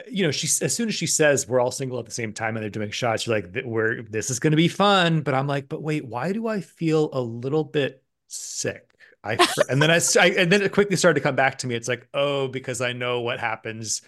[0.09, 2.57] you know, she as soon as she says we're all single at the same time
[2.57, 5.23] and they're doing shots, you're like, "Th- we're this is going to be fun.
[5.23, 8.91] But I'm like, but wait, why do I feel a little bit sick?
[9.25, 9.39] I
[9.71, 11.75] and then I, I and then it quickly started to come back to me.
[11.75, 14.03] It's like, oh, because I know what happens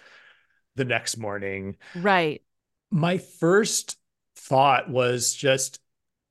[0.79, 1.77] the next morning.
[1.95, 2.43] Right.
[2.91, 3.99] My first
[4.37, 5.81] thought was just,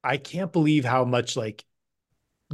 [0.03, 1.63] I can't believe how much like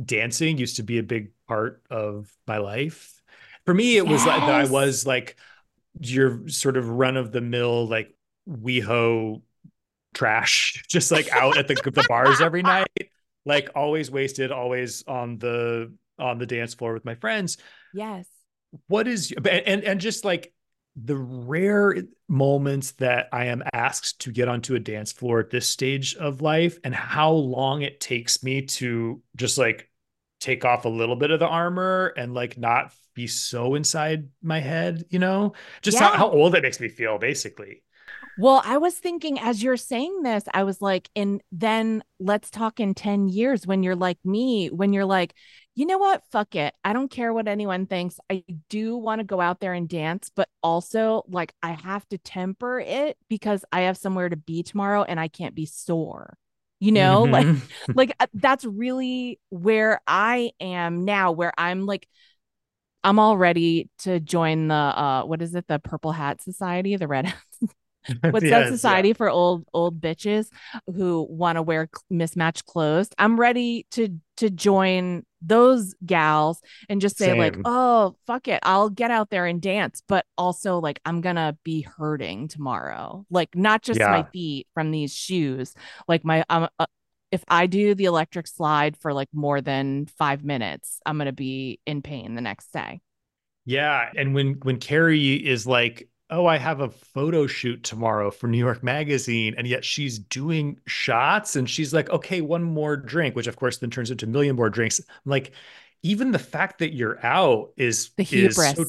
[0.03, 3.21] dancing used to be a big part of my life.
[3.65, 5.37] For me, it was like that I was like
[5.99, 8.13] your sort of run of the mill, like
[8.49, 9.41] WeHo
[10.13, 13.09] trash, just like out at the the bars every night,
[13.45, 17.57] like always wasted, always on the on the dance floor with my friends.
[17.93, 18.27] Yes.
[18.87, 20.53] What is and and, and just like
[20.95, 21.95] the rare
[22.27, 26.41] moments that I am asked to get onto a dance floor at this stage of
[26.41, 29.89] life and how long it takes me to just like
[30.39, 34.59] take off a little bit of the armor and like not be so inside my
[34.59, 35.53] head, you know?
[35.81, 36.17] Just how, Yeah.
[36.17, 37.83] how old it makes me feel, basically.
[38.35, 42.79] Well, I was thinking as you're saying this, I was like, and then let's talk
[42.79, 45.35] in 10 years when you're like me, when you're like,
[45.75, 46.23] you know what?
[46.31, 46.73] Fuck it.
[46.83, 48.19] I don't care what anyone thinks.
[48.29, 52.17] I do want to go out there and dance, but also like I have to
[52.19, 56.37] temper it because I have somewhere to be tomorrow and I can't be sore.
[56.79, 57.61] You know, like Mhm.
[57.95, 62.07] like uh, that's really where I am now, where I'm like,
[63.03, 67.07] I'm all ready to join the uh what is it, the Purple Hat Society, the
[67.07, 67.33] Red
[68.29, 69.05] What's Yes, that yeah.
[69.05, 70.49] society for old old bitches
[70.87, 73.09] who want to wear mismatched clothes?
[73.17, 78.59] I'm ready to to join those gals and just say like, "Oh, fuck it.
[78.63, 83.25] I'll get out there and dance, but also like I'm going to be hurting tomorrow.
[83.29, 85.73] Like not just my feet from these shoes.
[86.07, 86.85] Like my um uh,
[87.31, 91.31] if I do the electric slide for like more than 5 minutes, I'm going to
[91.33, 93.01] be in pain the next day.
[93.65, 98.47] Yeah, and when when Carrie is like, "Oh, I have a photo shoot tomorrow for
[98.47, 103.35] New York Magazine," and yet she's doing shots, and she's like, "Okay, one more drink,"
[103.35, 104.99] which of course then turns into a million more drinks.
[104.99, 105.53] I'm like,
[106.01, 108.85] even the fact that you're out is The is so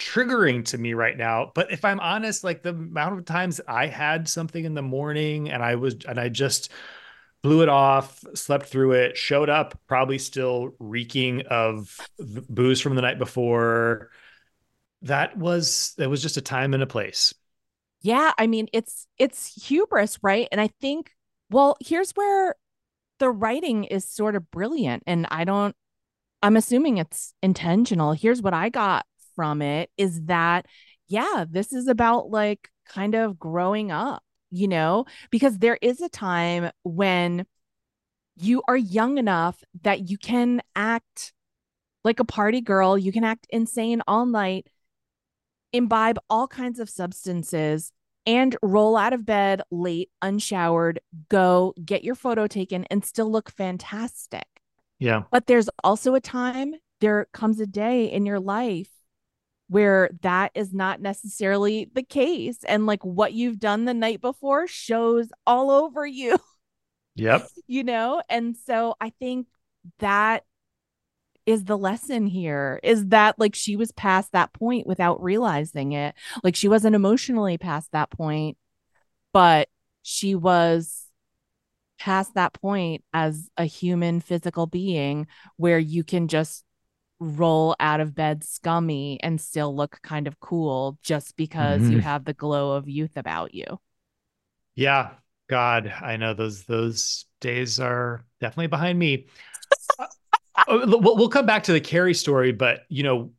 [0.00, 1.52] triggering to me right now.
[1.54, 5.50] But if I'm honest, like the amount of times I had something in the morning
[5.50, 6.70] and I was and I just
[7.42, 13.02] blew it off, slept through it, showed up probably still reeking of booze from the
[13.02, 14.10] night before.
[15.04, 17.34] That was that was just a time and a place.
[18.00, 20.48] Yeah, I mean it's it's hubris, right?
[20.50, 21.10] And I think
[21.50, 22.54] well, here's where
[23.18, 25.76] the writing is sort of brilliant and I don't
[26.42, 28.12] I'm assuming it's intentional.
[28.12, 30.66] Here's what I got from it is that
[31.06, 36.08] yeah, this is about like kind of growing up, you know, because there is a
[36.08, 37.46] time when
[38.36, 41.32] you are young enough that you can act
[42.04, 44.66] like a party girl, you can act insane all night,
[45.74, 47.92] imbibe all kinds of substances,
[48.26, 53.50] and roll out of bed late, unshowered, go get your photo taken, and still look
[53.50, 54.46] fantastic.
[54.98, 55.24] Yeah.
[55.30, 58.88] But there's also a time, there comes a day in your life
[59.68, 62.58] where that is not necessarily the case.
[62.66, 66.38] And like what you've done the night before shows all over you
[67.16, 67.48] Yep.
[67.66, 69.46] you know and so i think
[69.98, 70.44] that
[71.46, 76.14] is the lesson here is that like she was past that point without realizing it
[76.42, 78.56] like she wasn't emotionally past that point
[79.32, 79.68] but
[80.02, 81.06] she was
[81.98, 85.26] past that point as a human physical being
[85.56, 86.64] where you can just
[87.20, 92.02] roll out of bed scummy and still look kind of cool just because you Mhm.
[92.02, 93.78] have the glow of youth about you
[94.74, 95.14] Yeah.
[95.46, 99.26] God, I know those those days are definitely behind me.
[100.56, 103.30] Uh, we'll, come back to the Carrie story, but you know,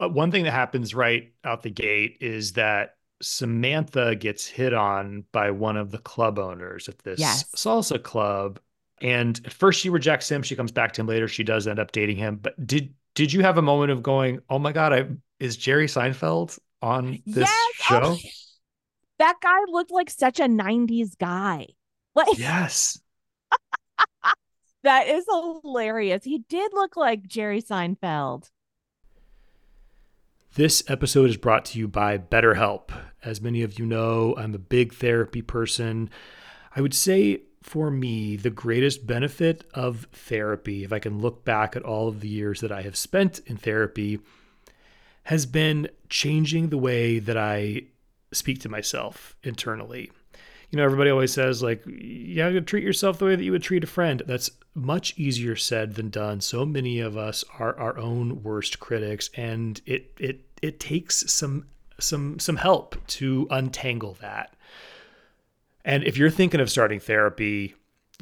[0.00, 5.24] uh, one thing that happens right out the gate is that Samantha gets hit on
[5.32, 7.44] by one of the club owners at this Yes.
[7.54, 8.58] salsa club.
[9.00, 10.42] And at first she rejects him.
[10.42, 11.28] She comes back to him later.
[11.28, 12.36] She does end up dating him.
[12.36, 15.06] But did did you have a moment of going, "Oh my God, I
[15.38, 17.74] is Jerry Seinfeld on this Yes!
[17.74, 18.18] show?" Oh,
[19.18, 21.66] that guy looked like such a 90s guy.
[22.14, 23.00] Like Yes.
[24.82, 26.24] That is hilarious.
[26.24, 28.50] He did look like Jerry Seinfeld.
[30.54, 32.90] This episode is brought to you by BetterHelp.
[33.24, 36.10] As many of you know, I'm a big therapy person.
[36.76, 41.76] I would say for me, the greatest benefit of therapy, if I can look back
[41.76, 44.18] at all of the years that I have spent in therapy,
[45.24, 47.82] has been changing the way that I
[48.32, 50.10] speak to myself internally.
[50.70, 53.52] You know, everybody always says, like, you have to treat yourself the way that you
[53.52, 54.22] would treat a friend.
[54.26, 56.40] That's much easier said than done.
[56.40, 61.66] So many of us are our own worst critics, and it it it takes some
[62.00, 64.54] some some help to untangle that.
[65.84, 67.74] And if you're thinking of starting therapy,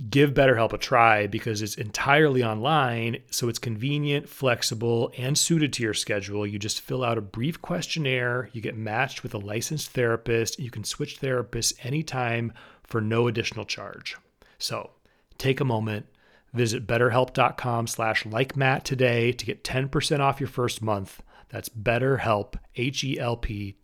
[0.09, 5.83] give BetterHelp a try because it's entirely online, so it's convenient, flexible, and suited to
[5.83, 6.47] your schedule.
[6.47, 10.71] You just fill out a brief questionnaire, you get matched with a licensed therapist, you
[10.71, 14.17] can switch therapists anytime for no additional charge.
[14.59, 14.91] So,
[15.37, 16.07] take a moment,
[16.53, 21.23] visit betterhelp.com slash like Matt today to get 10% off your first month.
[21.49, 23.77] That's betterhelp, H-E-L-P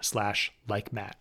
[0.00, 1.16] slash like Matt.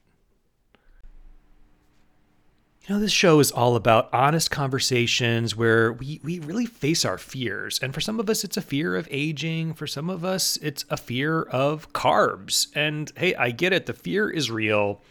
[2.88, 7.20] You know, this show is all about honest conversations where we, we really face our
[7.20, 7.80] fears.
[7.82, 9.76] And for some of us, it's a fear of aging.
[9.76, 12.68] For some of us, it's a fear of carbs.
[12.74, 15.02] And hey, I get it, the fear is real.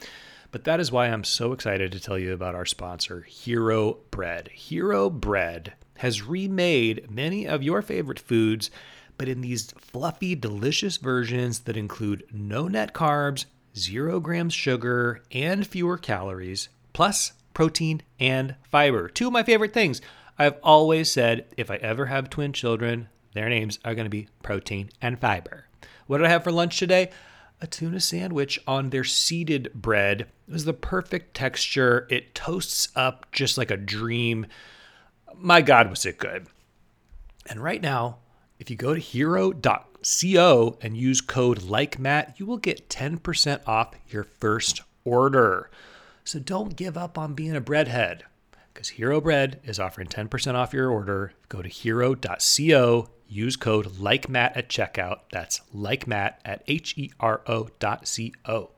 [0.52, 4.48] But that is why I'm so excited to tell you about our sponsor, Hero Bread.
[4.48, 8.70] Hero Bread has remade many of your favorite foods,
[9.16, 13.44] but in these fluffy, delicious versions that include no net carbs,
[13.76, 19.08] zero grams sugar, and fewer calories, plus protein and fiber.
[19.08, 20.00] Two of my favorite things.
[20.38, 24.28] I've always said if I ever have twin children, their names are going to be
[24.42, 25.66] protein and fiber.
[26.06, 27.10] What did I have for lunch today?
[27.60, 30.22] A tuna sandwich on their seeded bread.
[30.48, 32.06] It was the perfect texture.
[32.10, 34.46] It toasts up just like a dream.
[35.36, 36.46] My God, was it good.
[37.46, 38.18] And right now,
[38.58, 44.24] if you go to hero.co and use code LikeMatt, you will get 10% off your
[44.24, 45.70] first order.
[46.24, 48.22] So don't give up on being a breadhead
[48.72, 51.32] because Hero Bread is offering 10% off your order.
[51.48, 55.20] Go to hero.co, use code like Matt at checkout.
[55.32, 58.70] That's like Matt at H E R O dot C O.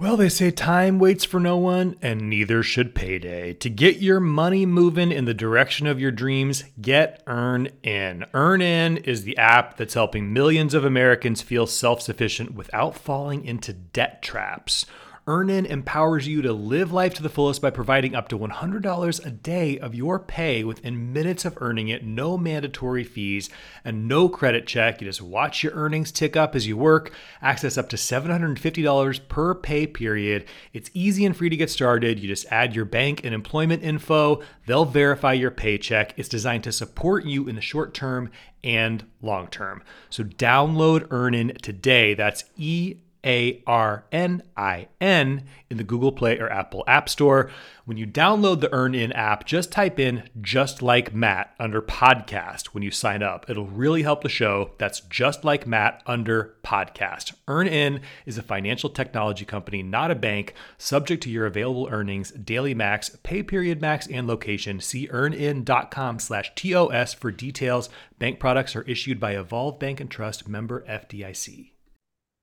[0.00, 3.52] Well, they say time waits for no one, and neither should payday.
[3.52, 8.24] To get your money moving in the direction of your dreams, get Earn In.
[8.32, 13.74] EarnIn is the app that's helping millions of Americans feel self sufficient without falling into
[13.74, 14.86] debt traps.
[15.30, 19.30] EarnIn empowers you to live life to the fullest by providing up to $100 a
[19.30, 23.48] day of your pay within minutes of earning it, no mandatory fees,
[23.84, 25.00] and no credit check.
[25.00, 29.54] You just watch your earnings tick up as you work, access up to $750 per
[29.54, 30.46] pay period.
[30.72, 32.18] It's easy and free to get started.
[32.18, 36.12] You just add your bank and employment info, they'll verify your paycheck.
[36.16, 38.32] It's designed to support you in the short term
[38.64, 39.84] and long term.
[40.08, 42.14] So download EarnIn today.
[42.14, 47.50] That's E a R N I N in the Google Play or Apple App Store.
[47.84, 52.82] When you download the EarnIn app, just type in just like Matt under podcast when
[52.84, 53.50] you sign up.
[53.50, 54.72] It'll really help the show.
[54.78, 57.34] That's just like Matt under podcast.
[57.48, 62.74] EarnIn is a financial technology company, not a bank, subject to your available earnings, daily
[62.74, 64.80] max, pay period max, and location.
[64.80, 67.88] See earnin.com slash TOS for details.
[68.18, 71.72] Bank products are issued by Evolve Bank and Trust member FDIC.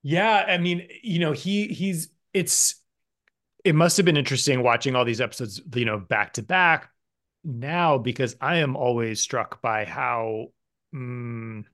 [0.02, 2.76] Yeah, I mean, you know, he he's it's
[3.64, 6.90] it must have been interesting watching all these episodes, you know, back to back
[7.44, 10.48] now because I am always struck by how
[10.94, 11.66] um,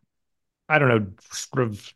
[0.68, 1.94] I don't know, sort of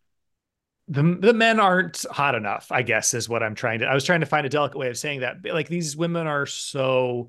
[0.89, 4.05] the the men aren't hot enough, I guess is what I'm trying to I was
[4.05, 5.45] trying to find a delicate way of saying that.
[5.45, 7.29] Like these women are so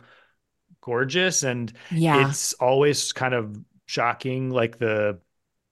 [0.82, 2.34] gorgeous and Yeah.
[2.34, 5.20] it's always kind of shocking like the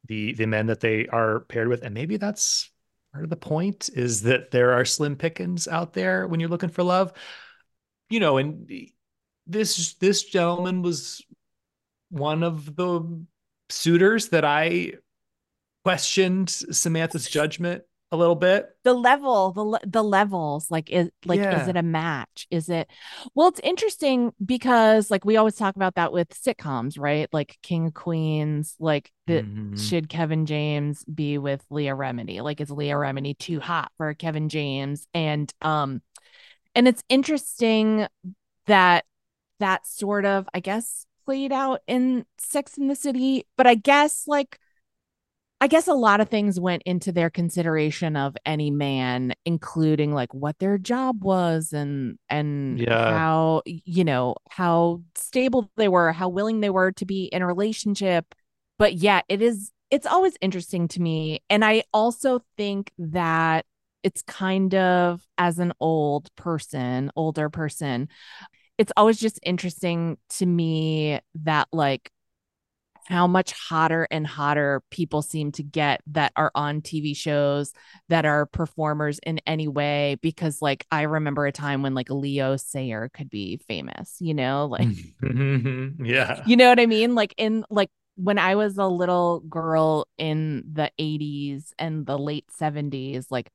[0.07, 2.71] the the men that they are paired with and maybe that's
[3.17, 6.69] part of the point is that there are slim pickings out there when you're looking
[6.69, 7.11] for love.
[8.11, 8.69] You know and
[9.47, 11.25] this this gentleman was
[12.11, 13.25] one of the
[13.69, 14.93] suitors that i
[15.83, 18.69] questioned samantha's judgment a little bit?
[18.83, 21.61] The level the the levels like is like Yeah.
[21.61, 22.47] is it a match?
[22.49, 22.89] Is it
[23.35, 27.27] well it's interesting because like we always talk about that with sitcoms right?
[27.33, 29.77] Like king of queens like the Mhm.
[29.79, 32.41] should kevin james be with leah remini?
[32.41, 35.05] Like is leah remini too hot for kevin james?
[35.13, 36.01] And um
[36.75, 38.07] and it's interesting
[38.67, 39.05] that
[39.59, 44.27] that sort of i guess played out in sex in the city but i guess
[44.27, 44.59] like
[45.59, 50.33] I guess a lot of things went into their consideration of any man, including like
[50.33, 53.09] what their job was and and Yeah.
[53.09, 57.47] how you know how stable they were, how willing they were to be in a
[57.47, 58.35] relationship.
[58.77, 61.39] But yeah, it is it's always interesting to me.
[61.49, 63.65] And I also think that
[64.03, 68.09] it's kind of as an old person, older person,
[68.77, 72.11] it's always just interesting to me that like
[73.07, 77.71] how much hotter and hotter people seem to get that are on TV shows
[78.09, 82.57] that are performers in any way because like I remember a time when like Leo
[82.57, 84.87] Sayer could be famous, you know, like
[85.21, 86.05] Mhm.
[86.05, 87.15] yeah you know what I mean?
[87.15, 92.45] Like in like when I was a little girl in the 80s and the late
[92.51, 93.49] 70s, like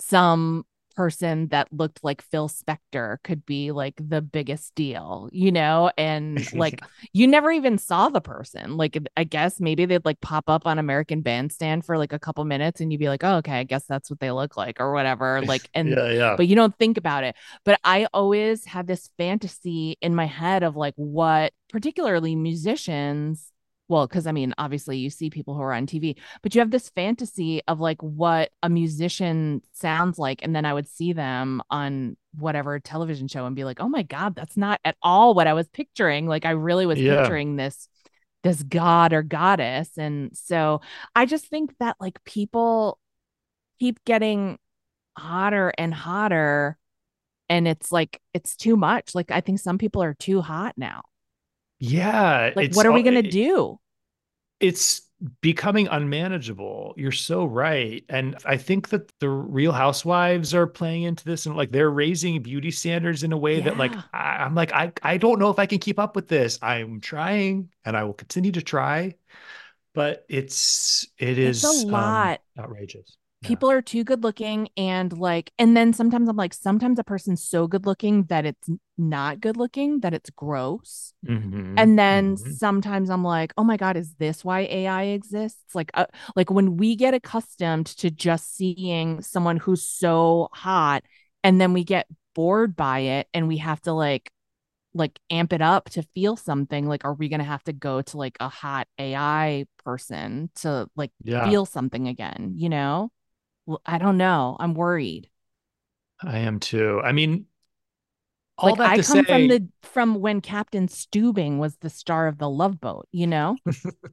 [0.00, 0.64] some
[0.94, 5.90] person that looked like Phil Spector could be like the biggest deal, you know?
[5.96, 6.80] And like
[7.12, 8.76] you never even saw the person.
[8.76, 12.44] Like I guess maybe they'd like pop up on American Bandstand for like a couple
[12.44, 14.92] minutes and you'd be like, oh, okay, I guess that's what they look like or
[14.92, 15.42] whatever.
[15.50, 16.34] Like, and yeah, yeah.
[16.36, 17.34] but you don't think about it.
[17.64, 23.50] But I always had this fantasy in my head of like what particularly musicians
[23.90, 26.70] well because i mean obviously you see people who are on tv but you have
[26.70, 31.60] this fantasy of like what a musician sounds like and then i would see them
[31.70, 35.46] on whatever television show and be like oh my god that's not at all what
[35.48, 36.26] i was picturing.
[36.26, 37.16] Like i really was Yeah.
[37.16, 37.88] picturing this
[38.42, 40.80] this god or goddess and so
[41.14, 42.98] i just think that like people
[43.78, 44.58] keep getting
[45.18, 46.78] hotter and hotter
[47.48, 49.14] and it's like it's too much.
[49.14, 51.02] Like i think some people are too hot now
[51.80, 52.52] yeah.
[52.54, 53.78] like what are we going to do
[54.60, 55.02] It's
[55.40, 56.94] becoming unmanageable.
[56.96, 58.04] You're so right.
[58.08, 62.40] And I think that the real housewives are playing into this and like they're raising
[62.42, 65.58] beauty standards in a way that like I, I'm like, I, I don't know if
[65.58, 66.58] I can keep up with this.
[66.62, 69.16] I'm trying and I will continue to try,
[69.94, 72.40] but it's it It's is a um, lot.
[73.42, 73.48] Outrageous.
[73.48, 73.48] Yeah.
[73.48, 77.42] people are too good looking and like and then sometimes i'm like sometimes a person's
[77.42, 78.68] so good looking that it's
[78.98, 82.52] not good looking that it's gross Mhm, and then mhm.
[82.56, 86.76] sometimes i'm like oh my god is this why ai exists like uh, like when
[86.76, 91.02] we get accustomed to just seeing someone who's so hot
[91.44, 94.30] and then we get bored by it and we have to like
[94.94, 98.02] like amp it up to feel something like are we going to have to go
[98.02, 103.10] to like a hot ai person to like yeah, feel something again you know
[103.86, 105.28] i don't know i'm worried
[106.22, 107.00] I am too.
[107.04, 107.46] I mean,
[108.58, 112.26] all like that i come say, from the from when captain Stubing was the star
[112.28, 113.58] of the love boat you know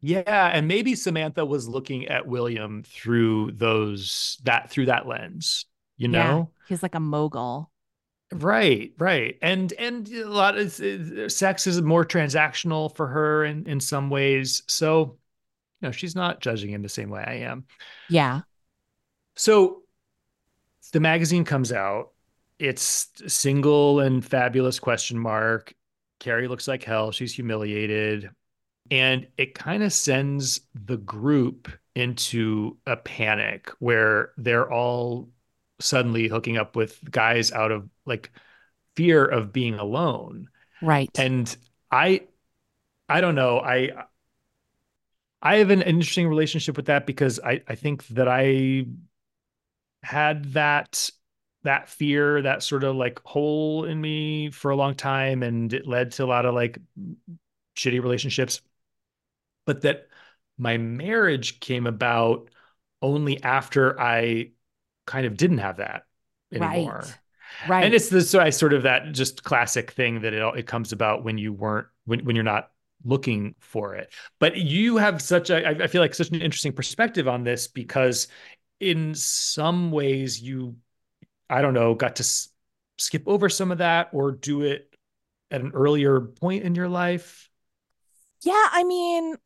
[0.00, 5.66] Yeah, and maybe Samantha was looking at William through those that through that lens,
[5.96, 6.40] you Yeah.
[6.42, 6.52] know?
[6.64, 7.70] he's like a mogul
[8.32, 9.38] Right, right.
[9.40, 10.72] And and a lot of
[11.32, 14.62] sex is more transactional for her in in some ways.
[14.66, 15.18] So,
[15.80, 17.66] you know, she's not judging him the same way I am.
[18.08, 18.42] yeah
[19.36, 19.82] So
[20.92, 22.10] the magazine comes out.
[22.58, 25.74] It's single and fabulous question mark.
[26.20, 27.12] Carrie looks like hell.
[27.12, 28.30] She's humiliated.
[28.90, 35.28] And it kind of sends the group into a panic where they're all
[35.80, 38.30] suddenly hooking up with guys out of like
[38.94, 40.48] fear of being alone.
[40.80, 41.54] right And
[41.90, 42.22] I
[43.08, 43.60] I don't know.
[43.60, 44.06] I
[45.42, 48.86] I have an interesting relationship with that because I I think that I
[50.06, 51.10] had that
[51.64, 55.86] that fear, that sort of like hole in me for a long time and it
[55.86, 56.78] led to a lot of like
[57.76, 58.60] shitty relationships.
[59.64, 60.08] But that
[60.58, 62.50] my marriage came about
[63.02, 64.52] only after I
[65.06, 66.04] kind of didn't have that
[66.52, 66.84] anymore.
[67.02, 67.18] right
[67.64, 70.54] right And it's the so I sort of that just classic thing that it all
[70.54, 72.72] it comes about when you weren't when when you're not
[73.04, 74.12] looking for it.
[74.40, 78.28] But you have such a I feel like such an interesting perspective on this because
[78.80, 80.76] in some ways you
[81.50, 82.50] I don't know got to s-
[82.98, 84.94] skip over some of that or do it
[85.50, 87.50] at an earlier point in your life.
[88.42, 89.36] Yeah, I mean,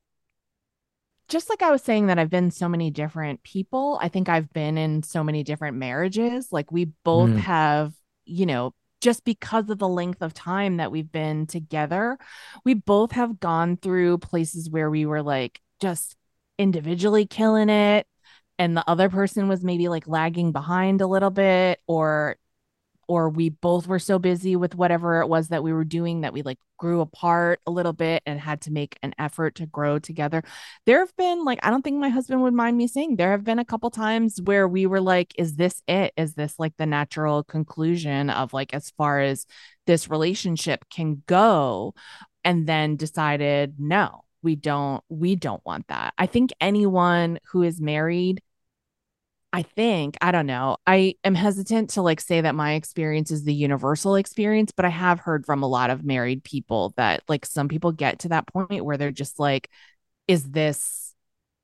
[1.29, 4.53] just like I was saying that I've been so many different people, I think I've
[4.53, 6.49] been in so many different marriages.
[6.51, 7.39] Like we both Mm.
[7.39, 12.19] have, you know, just because of the length of time that we've been together,
[12.65, 16.17] we both have gone through places where we were like just
[16.59, 18.07] individually killing it
[18.61, 22.37] and the other person was maybe like lagging behind a little bit or
[23.09, 26.33] or we both were so busy with whatever it was that we were doing that
[26.33, 29.99] we like grew apart a little bit and had to make an effort to grow
[29.99, 30.45] together.
[30.87, 33.45] There have been like I don't think my husband would mind me saying there have
[33.45, 36.13] been a couple times where we were like is this it?
[36.19, 39.47] Is this like the natural conclusion of like as far as
[39.87, 41.95] this relationship can go
[42.45, 44.25] and then decided no.
[44.43, 46.13] We don't we don't want that.
[46.19, 48.43] I think anyone who is married
[49.53, 50.77] I think, I don't know.
[50.87, 54.91] I am hesitant to like say that my experience is the universal experience, but I
[54.91, 58.47] have heard from a lot of married people that like some people get to that
[58.47, 59.69] point where they're just like,
[60.29, 61.15] is this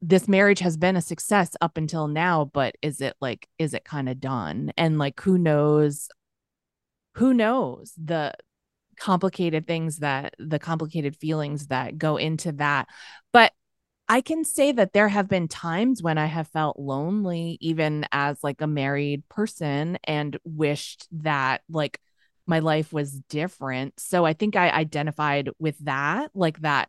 [0.03, 3.84] this marriage has been a success up until now, but is it like, is it
[3.84, 4.72] kind of done?
[4.76, 6.09] And like who knows,
[7.14, 8.34] who knows the
[8.99, 12.89] complicated things that the complicated feelings that go into that.
[13.32, 13.53] But
[14.09, 18.42] I can say that there have been times when I have felt lonely, even as
[18.44, 22.00] like a married person, and wished that like
[22.46, 23.98] my life was different.
[23.98, 26.88] So I think I identified with that, like that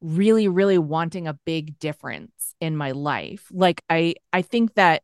[0.00, 3.46] really, really wanting a big difference in my life.
[3.50, 5.02] Like I I think that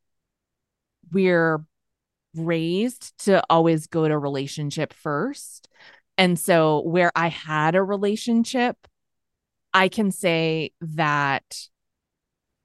[1.12, 1.64] we're
[2.34, 5.68] raised to always go to relationship first.
[6.18, 8.76] And so where I had a relationship,
[9.76, 11.68] I can say that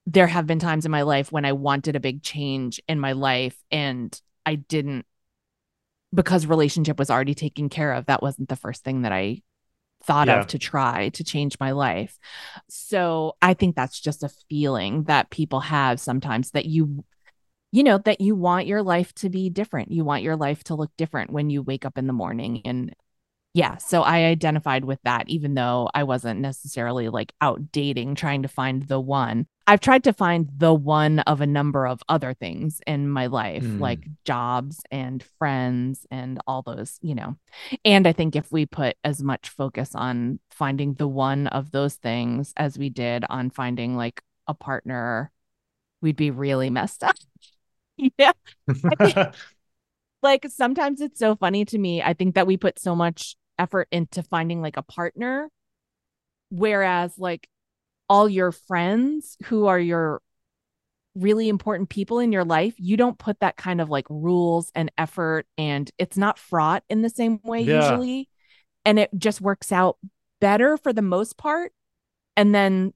[0.05, 3.11] there have been times in my life when I wanted a big change in my
[3.11, 5.05] life and I didn't
[6.13, 8.05] because relationship was already taken care of.
[8.05, 9.41] That wasn't the first thing that I
[10.05, 10.39] thought yeah.
[10.39, 12.17] of to try to change my life.
[12.69, 17.03] So I think that's just a feeling that people have sometimes that you
[17.73, 19.91] you know that you want your life to be different.
[19.91, 22.95] You want your life to look different when you wake up in the morning and
[23.53, 28.43] yeah, so I identified with that even though I wasn't necessarily like out dating trying
[28.43, 29.45] to find the one.
[29.67, 33.63] I've tried to find the one of a number of other things in my life,
[33.63, 33.79] mm.
[33.79, 37.35] like jobs and friends and all those, you know.
[37.85, 41.95] And I think if we put as much focus on finding the one of those
[41.95, 45.31] things as we did on finding like a partner,
[46.01, 47.15] we'd be really messed up.
[48.17, 48.31] yeah.
[50.23, 52.01] like sometimes it's so funny to me.
[52.01, 55.49] I think that we put so much effort into finding like a partner.
[56.49, 57.47] Whereas, like,
[58.09, 60.21] all your friends who are your
[61.15, 64.91] really important people in your life, you don't put that kind of like rules and
[64.97, 67.81] effort, and it's not fraught in the same way yeah.
[67.81, 68.27] usually.
[68.83, 69.97] And it just works out
[70.39, 71.71] better for the most part.
[72.35, 72.93] And then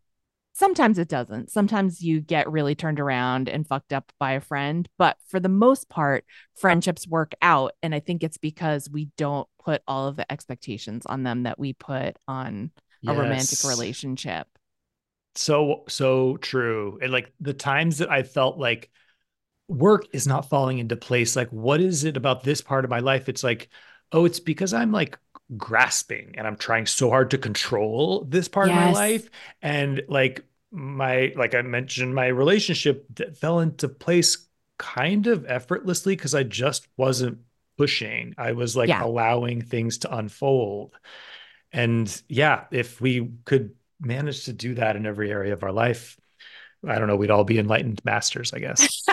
[0.56, 1.52] sometimes it doesn't.
[1.52, 4.90] Sometimes you get really turned around and fucked up by a friend.
[4.98, 6.26] But for the most part,
[6.56, 7.74] friendships work out.
[7.84, 11.60] And I think it's because we don't put all of the expectations on them that
[11.60, 13.16] we put on yes.
[13.16, 14.48] a romantic relationship
[15.36, 18.90] so so true and like the times that i felt like
[19.68, 23.00] work is not falling into place like what is it about this part of my
[23.00, 23.70] life it's like
[24.12, 25.20] oh it's because i'm like
[25.58, 28.78] grasping and i'm trying so hard to control this part yes.
[28.78, 29.30] of my life
[29.62, 36.34] and like my like i mentioned my relationship fell into place kind of effortlessly because
[36.34, 37.38] i just wasn't
[37.78, 39.04] pushing i was like yeah.
[39.04, 40.96] allowing things to unfold
[41.72, 46.18] and yeah if we could manage to do that in every area of our life,
[46.88, 49.05] I don't know, we'd all be enlightened masters, I guess.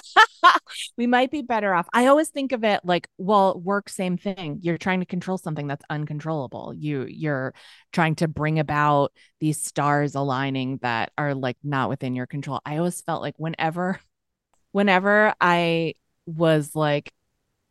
[0.97, 1.89] We might be better off.
[1.93, 4.59] I always think of it like, well, work same thing.
[4.63, 6.75] You're trying to control something that's uncontrollable.
[6.77, 7.55] You you're
[7.93, 12.61] trying to bring about these stars aligning that are like not within your control.
[12.65, 14.01] I always felt like whenever
[14.73, 15.95] whenever I
[16.27, 17.13] was like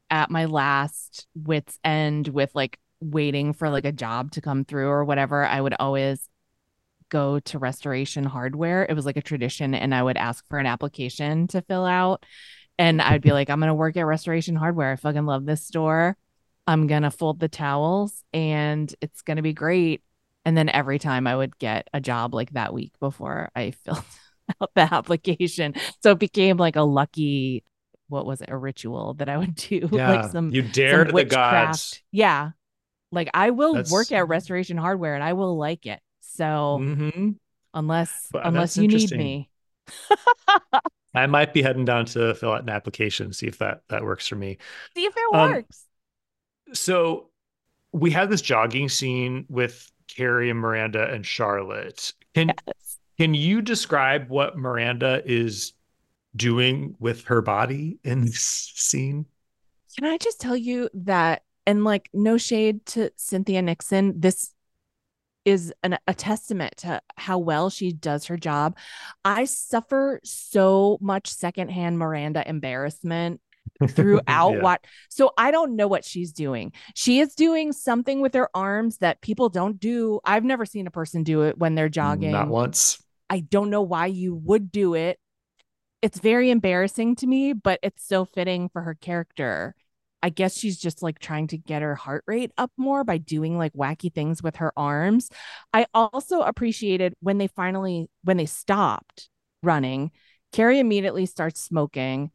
[0.10, 4.88] at my last wits end with like waiting for like a job to come through
[4.88, 6.28] or whatever, I would always
[7.12, 8.86] go to restoration hardware.
[8.90, 12.26] It was like a tradition, and I would ask for an application to fill out.
[12.78, 14.92] And I'd be like, I'm going to work at restoration hardware.
[14.92, 16.18] I fucking love this store.
[16.68, 20.02] I'm going to fold the towels and it's going to be great.
[20.46, 24.04] And then every time I would get a job like that week before I filled
[24.62, 25.76] out the application.
[26.02, 27.64] So it became like a lucky,
[28.08, 29.90] what was it, a ritual that I would do.
[29.92, 32.02] Yeah, like some you dared some the gods.
[32.12, 32.52] Yeah.
[33.12, 33.92] Like I will That's...
[33.92, 36.00] work at restoration hardware and I will like it.
[36.22, 37.32] So mm-hmm.
[37.74, 39.50] unless unless you need me.
[41.14, 44.28] I might be heading down to fill out an application, see if that that works
[44.28, 44.58] for me.
[44.96, 45.86] See if it um, works.
[46.74, 47.30] So
[47.92, 52.14] we have this jogging scene with Carrie and Miranda and Charlotte.
[52.34, 52.98] Can yes.
[53.18, 55.74] can you describe what Miranda is
[56.36, 59.26] doing with her body in this scene?
[59.98, 64.54] Can I just tell you that and like no shade to Cynthia Nixon, this
[65.46, 68.78] is an, a testament to how well she does her job.
[69.26, 73.42] I suffer so much secondhand Miranda embarrassment
[73.90, 74.62] throughout yeah.
[74.62, 76.74] what so I don't know what she's doing.
[76.96, 80.20] She is doing something with her arms that people don't do.
[80.24, 82.32] I've never seen a person do it when they're jogging.
[82.32, 83.02] Not once.
[83.30, 85.18] I don't know why you would do it.
[86.02, 89.76] It's very embarrassing to me, but it's so fitting for her character.
[90.24, 93.58] I guess she's just like trying to get her heart rate up more by doing
[93.58, 95.30] like wacky things with her arms.
[95.74, 99.30] I also appreciated when they finally when they stopped
[99.64, 100.12] running,
[100.52, 102.32] Carrie immediately starts smoking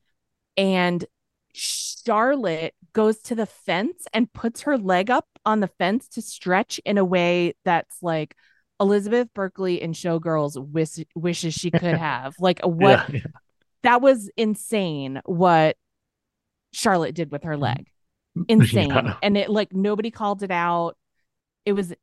[0.56, 1.04] and
[1.52, 6.80] Charlotte goes to the fence and puts her leg up on the fence to stretch
[6.84, 8.34] in a way that's like
[8.80, 12.34] Elizabeth Berkley in Showgirls wish, wishes she could have.
[12.38, 13.20] like what yeah, yeah.
[13.82, 15.76] that was insane what
[16.72, 17.62] Charlotte did with her mm-hmm.
[17.62, 17.86] leg.
[18.48, 18.90] Insane.
[18.90, 19.16] Yeah.
[19.22, 20.96] And it like nobody called it out.
[21.64, 21.94] It was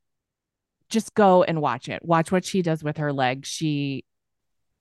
[0.89, 2.03] just go and watch it.
[2.03, 3.45] Watch what she does with her leg.
[3.45, 4.03] She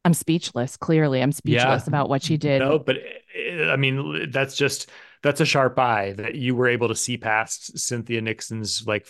[0.04, 0.76] I'm speechless.
[0.76, 1.88] Clearly, I'm speechless yeah.
[1.88, 2.60] about what she did.
[2.60, 2.96] No, but
[3.36, 4.90] I mean, that's just
[5.22, 9.06] that's a sharp eye that you were able to see past Cynthia Nixon's like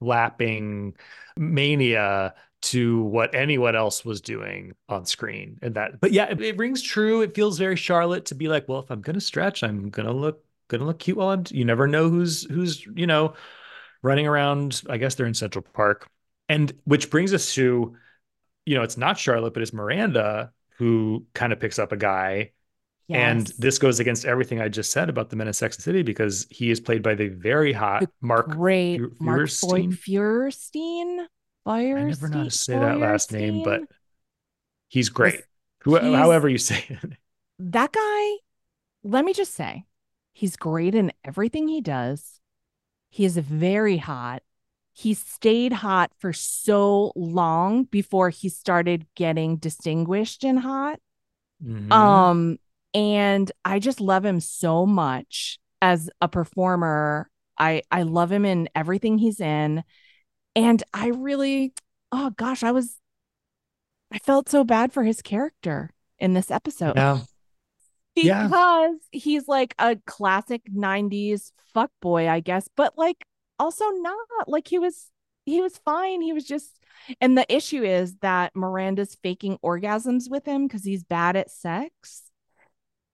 [0.00, 0.94] flapping
[1.36, 6.56] mania to what anyone else was doing on screen and that but yeah it, it,
[6.56, 9.90] rings true it feels very charlotte to be like well if i'm gonna stretch i'm
[9.90, 11.44] gonna look gonna look cute while I'm.
[11.50, 13.34] You never know who's who's you know
[14.02, 14.82] running around.
[14.88, 16.08] I guess they're in Central Park,
[16.48, 17.96] and which brings us to,
[18.64, 22.52] you know, it's not Charlotte, but it's Miranda who kind of picks up a guy.
[23.08, 23.18] Yes.
[23.18, 26.02] And this goes against everything I just said about the men in Sex and City
[26.02, 29.92] because he is played by the very hot The Mark great Feu- Mark Feuerstein.
[29.92, 31.28] Feuerstein.
[31.66, 31.96] Feuerstein.
[31.98, 33.82] I never know how to say that last name, but
[34.88, 35.42] he's great.
[35.82, 37.12] Who, he's- however you say it.
[37.58, 38.36] that guy,
[39.02, 39.84] let me just say,
[40.32, 42.40] he's great in everything he does.
[43.08, 44.42] He is very hot.
[44.92, 51.00] He stayed hot for so long before he started getting distinguished and hot.
[51.64, 51.92] Mhm.
[51.92, 52.58] Um,
[52.94, 57.30] and I just love him so much as a performer.
[57.58, 59.84] I I love him in everything he's in.
[60.56, 61.74] And I really,
[62.10, 62.96] oh gosh, I was
[64.12, 67.20] I felt so bad for his character in this episode yeah.
[68.14, 68.44] Yeah.
[68.44, 73.26] because he's like a classic 90s fuck boy, I guess, but like
[73.58, 75.10] also not like he was
[75.44, 76.22] he was fine.
[76.22, 76.80] He was just
[77.20, 82.22] and the issue is that Miranda's faking orgasms with him because he's bad at sex.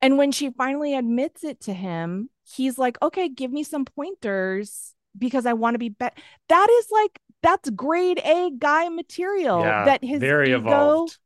[0.01, 4.95] And when she finally admits it to him, he's like, okay, give me some pointers
[5.17, 6.15] because I want to be better.
[6.49, 9.85] That is like that's grade A guy material Yeah.
[9.87, 11.19] that his very ego evolved.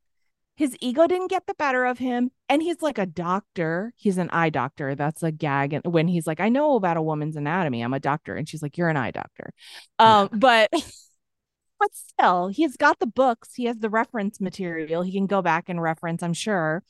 [0.56, 3.92] his ego didn't get the better of him and he's like a doctor.
[3.96, 4.94] He's an eye doctor.
[4.94, 7.82] That's a gag and when he's like i know about a woman's anatomy.
[7.82, 8.34] I'm a doctor.
[8.34, 9.52] And she's like you're an eye doctor.
[9.98, 10.70] Um but
[11.78, 13.50] but still he's got the books.
[13.54, 15.02] He has the reference material.
[15.02, 16.82] He can go back and reference i'm sure.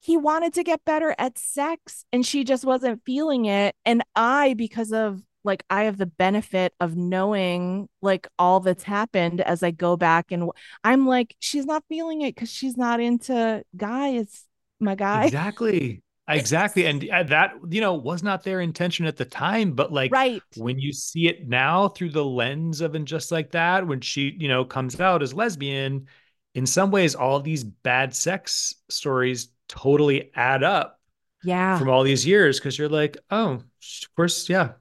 [0.00, 3.74] He wanted to get better at sex and she just wasn't feeling it.
[3.84, 9.40] And i because of like i have the benefit of knowing like all that's happened
[9.40, 10.48] as i go back and
[10.84, 14.44] i'm like she's not feeling it because she's not into guys
[14.80, 16.02] my guy Exactly.
[16.30, 16.84] Exactly.
[16.84, 20.42] And uh, that, you know, was not their intention at the time, but like right
[20.56, 24.36] when you see it now through the lens of and just like that, when she,
[24.38, 26.06] you know, comes out as lesbian,
[26.54, 31.00] in some ways, all these bad sex stories totally add up
[31.44, 34.72] yeah from all these years because you're like, oh, of course, yeah,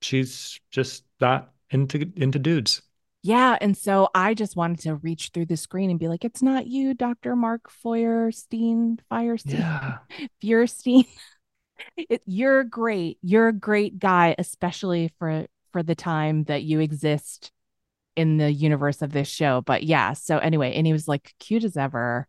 [0.00, 2.82] she's just not into into dudes.
[3.22, 6.42] yeah and so i just wanted to reach through the screen and be like it's
[6.42, 9.98] not you dr mark feuerstein firestein Yeah.
[10.40, 11.04] Feuerstein.
[11.96, 13.16] It, you're great.
[13.22, 17.52] You're a great guy, especially for for the time that you exist
[18.16, 19.62] in the universe of this show.
[19.62, 22.28] But yeah, so anyway, and he was like cute as ever.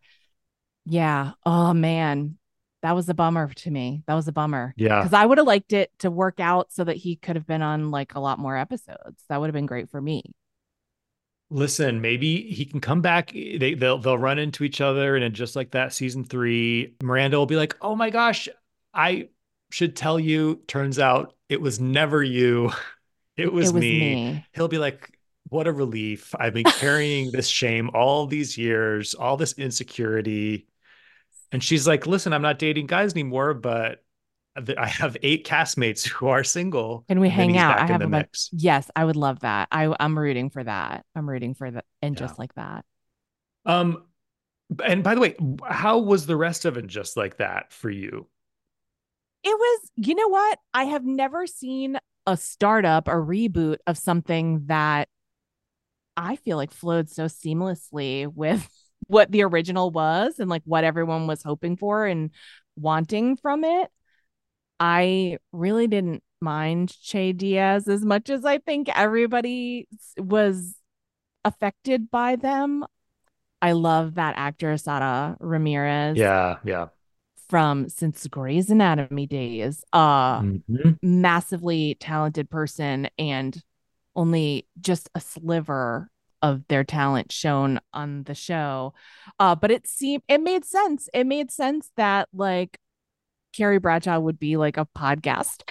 [0.86, 1.32] Yeah.
[1.46, 2.38] Oh man.
[2.82, 4.04] That was a bummer to me.
[4.08, 4.74] That was a bummer.
[4.76, 5.02] Yeah.
[5.02, 7.62] Because I would have liked it to work out so that he could have been
[7.62, 9.24] on like a lot more episodes.
[9.30, 10.24] That would have been great for me.
[11.52, 13.36] Listen, maybe he can come back.
[13.36, 16.96] Eh, they they'll they'll run into each other, and then just like that, season three,
[17.04, 18.48] Miranda will be like, "Oh my gosh,
[18.94, 19.28] I
[19.70, 20.62] should tell you.
[20.68, 22.72] Turns out it was never you.
[23.38, 24.00] It was, it was me.
[24.00, 24.46] me.
[24.54, 25.18] He'll be like,
[25.48, 26.36] "What a relief!
[26.38, 30.68] I've been carrying this shame all these years, all this insecurity."
[31.52, 34.04] And she's like, "Listen, I'm not dating guys anymore, but
[34.56, 37.06] I have eight castmates who are single.
[37.08, 37.80] Can we hang out?
[37.80, 38.50] I have a mix.
[38.54, 39.68] Yes, I would love that.
[39.72, 41.06] I I'm rooting for that.
[41.16, 42.28] I'm rooting for that and Yeah.
[42.28, 42.86] just like that.
[43.66, 44.06] Um,
[44.84, 45.36] and by the way,
[45.66, 48.28] how was the rest of it just like that for you?
[49.44, 50.60] It was, you know what?
[50.74, 51.98] I have never seen
[52.28, 55.10] a startup, a reboot of something that
[56.18, 58.68] I feel like flowed so seamlessly with
[59.08, 62.32] what the original was and like what everyone was hoping for and
[62.76, 63.90] wanting from it.
[64.80, 69.88] I really didn't mind Che Diaz as much as I think everybody
[70.18, 70.76] was
[71.46, 72.86] affected by them.
[73.62, 76.88] I love that actor, Sara Ramirez Yeah, yeah.
[77.50, 79.84] from since Grey's Anatomy days.
[79.94, 80.98] Uh Mhm.
[81.02, 83.62] massively talented person and
[84.16, 86.10] only just a sliver
[86.42, 88.94] of their talent shown on the show.
[89.40, 91.10] Uh but it seemed it made sense.
[91.14, 92.78] It made sense that like
[93.56, 95.64] Carrie Bradshaw would be like a podcast.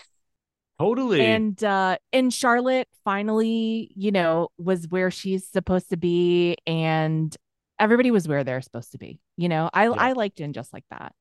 [0.78, 1.20] Totally.
[1.20, 7.36] And uh and Charlotte finally, you know, was where she's supposed to be and
[7.78, 9.20] everybody was where they're supposed to be.
[9.36, 9.94] You know, I Yeah.
[9.96, 11.14] I liked it just like that.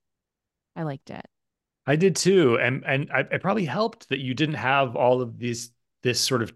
[0.76, 1.26] I liked it.
[1.88, 5.40] I did too, and and I, it probably helped that you didn't have all of
[5.40, 5.72] these
[6.04, 6.54] this sort of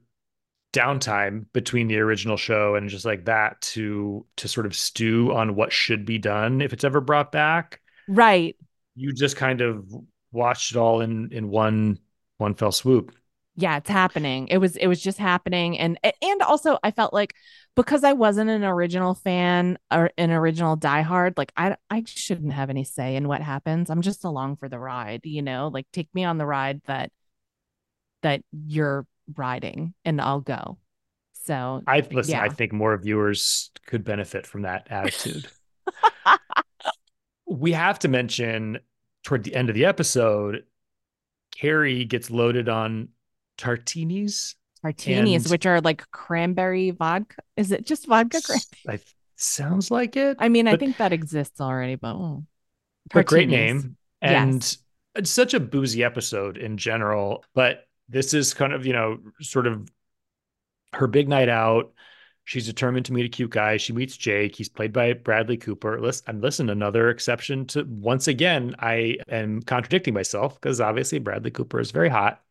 [0.74, 5.56] downtime between the original show and just like that to to sort of stew on
[5.56, 7.82] what should be done if it's ever brought back.
[8.08, 8.56] Right.
[8.96, 9.94] You just kind of
[10.32, 12.00] watched it all in in one
[12.38, 13.16] one fell swoop.
[13.56, 14.48] yeah, it's happening.
[14.48, 17.36] It was it was just happening and and also I felt like
[17.76, 22.70] because I wasn't an original fan or an original diehard, like I I shouldn't have
[22.72, 23.90] any say in what happens.
[23.92, 25.70] I'm just along for the ride, you know?
[25.72, 27.12] Like take me on the ride that
[28.22, 29.06] that you're
[29.38, 30.78] riding and I'll go.
[31.46, 32.42] So I listen, yeah.
[32.44, 35.48] I think more viewers could benefit from that attitude.
[37.48, 38.80] we have to mention
[39.24, 40.64] toward the end of the episode,
[41.52, 43.10] Carrie gets loaded on
[43.58, 44.56] tartinis.
[44.84, 47.42] Martinis, And- which are like cranberry vodka.
[47.58, 48.42] Is it just vodka?
[48.42, 49.00] Cran- I,
[49.36, 50.38] sounds like it.
[50.40, 52.46] I mean, I think that exists already, but oh.
[53.14, 54.78] but great name and Yes.
[55.16, 59.68] it's such a boozy episode in general but this is kind of you know sort
[59.68, 59.90] of
[60.94, 61.94] her big night out.
[62.46, 63.78] She's determined to meet a cute guy.
[63.78, 64.56] She meets jake.
[64.56, 66.00] He's played by bradley cooper.
[66.00, 71.52] Listen and listen another exception to once again i am contradicting myself because obviously bradley
[71.52, 72.42] cooper is very hot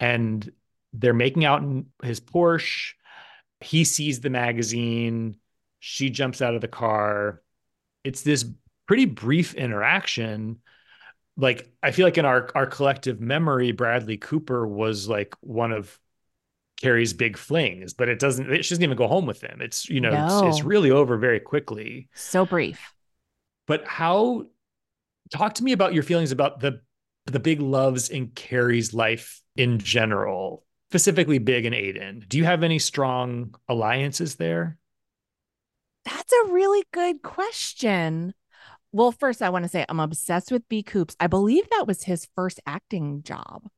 [0.00, 0.50] and
[0.92, 2.94] they're making out in his porsche.
[3.60, 5.36] He sees the magazine.
[5.78, 7.42] She jumps out of the car.
[8.02, 8.44] It's this
[8.86, 10.60] pretty brief interaction
[11.36, 15.98] like i feel like in our our collective memory bradley cooper was like one of
[16.80, 19.60] carrie's big flings but it doesn't she doesn't even go home with him.
[19.60, 22.08] It's you know it's, it's really over very quickly.
[22.14, 22.94] So brief.
[23.66, 24.46] but how
[25.30, 26.80] talk to me about your feelings about the
[27.26, 32.28] the big loves in carrie's life in general specifically big and aiden.
[32.28, 34.76] Do you have any strong alliances there?
[36.04, 38.34] That's a really good question.
[38.92, 40.82] Well, first, I want to say I'm obsessed with B.
[40.82, 41.16] Coops.
[41.20, 43.68] I believe that was his first acting job.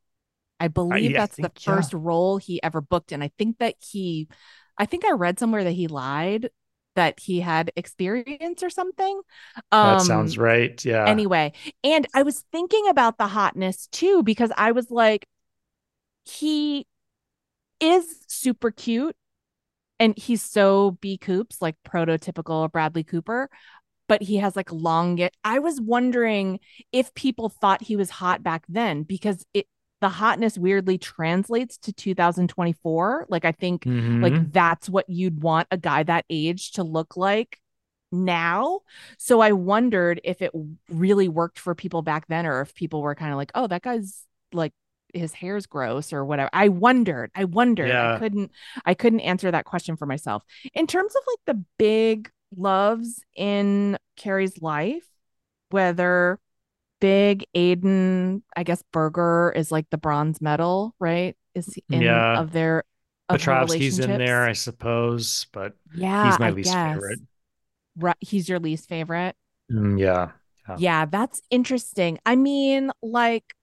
[0.58, 1.74] I believe yeah, I that's the think, yeah.
[1.76, 3.12] first role he ever booked.
[3.12, 4.28] And I think that he,
[4.78, 6.50] I think I read somewhere that he lied
[6.94, 9.20] that he had experience or something.
[9.70, 11.52] Um, that sounds right yeah anyway
[11.82, 15.26] and i was thinking about the hotness too because i was like
[16.24, 16.86] he
[17.80, 19.16] is super cute
[19.98, 23.48] and he's so b coops like prototypical bradley cooper
[24.12, 26.60] but he has like long it i was wondering
[26.92, 29.66] if people thought he was hot back then because it
[30.02, 34.22] the hotness weirdly translates to 2024 like i think Mhm.
[34.22, 37.58] like that's what you'd want a guy that age to look like
[38.14, 38.80] now.
[39.16, 40.52] So I wondered if it
[40.90, 43.80] really worked for people back then or if people were kind of like, "Oh, that
[43.80, 44.74] guy's like
[45.14, 47.30] his hair's gross or whatever." I wondered.
[47.34, 47.88] I wondered.
[47.88, 48.14] Yeah.
[48.16, 48.50] I couldn't
[48.84, 50.42] I couldn't answer that question for myself.
[50.74, 55.06] In terms of like the big loves in Carrie's life,
[55.70, 56.38] whether
[57.00, 61.36] Big Aiden, I guess Berger is like the bronze medal, right?
[61.54, 62.40] Is in Yeah.
[62.40, 62.84] of their
[63.28, 66.94] of Petrovsky's in there, I suppose, but Yeah, he's my I least guess.
[66.94, 67.20] favorite.
[67.96, 69.36] Right, he's your least favorite.
[69.70, 70.32] Mm, yeah.
[70.68, 70.76] Yeah.
[70.78, 72.18] Yeah, that's interesting.
[72.24, 73.54] I mean, like,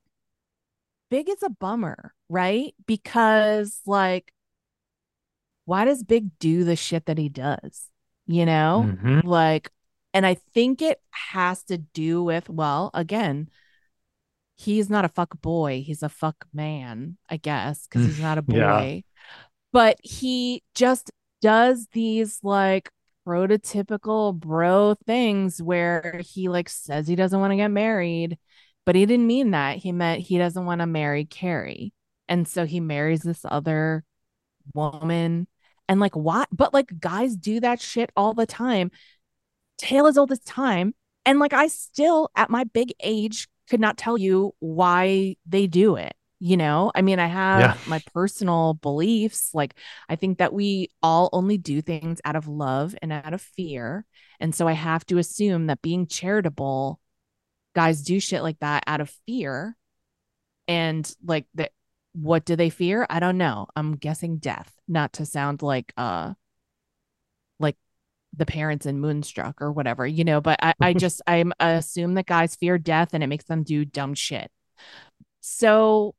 [1.10, 2.76] Big is a bummer, right?
[2.86, 4.32] Because, like,
[5.66, 7.88] why does Big do the shit that he does?
[8.32, 9.24] You know, Mhm.
[9.24, 9.72] like,
[10.14, 13.50] and I think it has to do with, well, again,
[14.56, 18.44] he's not a fuck boy, he's a fuck man, I guess, because he's not a
[18.44, 18.56] boy.
[18.56, 19.00] Yeah.
[19.74, 21.10] But he just
[21.42, 22.92] does these like
[23.28, 28.38] prototypical bro things where he like says he doesn't want to get married,
[28.86, 29.78] but he didn't mean that.
[29.78, 31.94] He meant he doesn't want to marry Carrie.
[32.28, 34.04] And so he marries this other
[34.76, 35.48] woman.
[35.90, 36.46] And like, why?
[36.54, 38.92] But like, guys do that shit all the time.
[39.78, 40.94] Tale as old as time.
[41.26, 45.96] And like, I still, at my big age, could not tell you why they do
[45.98, 46.14] it.
[46.40, 47.74] You know, I mean, I have Yeah.
[47.86, 49.50] my personal beliefs.
[49.54, 49.76] Like,
[50.08, 54.06] I think that we all only do things out of love and out of fear.
[54.40, 57.00] And so I have to assume that being charitable,
[57.76, 59.76] guys do shit like that out of fear.
[60.70, 61.72] And like that,
[62.14, 63.06] what do they fear?
[63.10, 63.68] I don't know.
[63.76, 66.34] I'm guessing death, not to sound like uh
[67.60, 67.78] like
[68.36, 72.26] the parents in Moonstruck or whatever, you know, but I, I just I'm assume that
[72.26, 74.52] guys fear death and it makes them do dumb shit.
[75.42, 76.16] So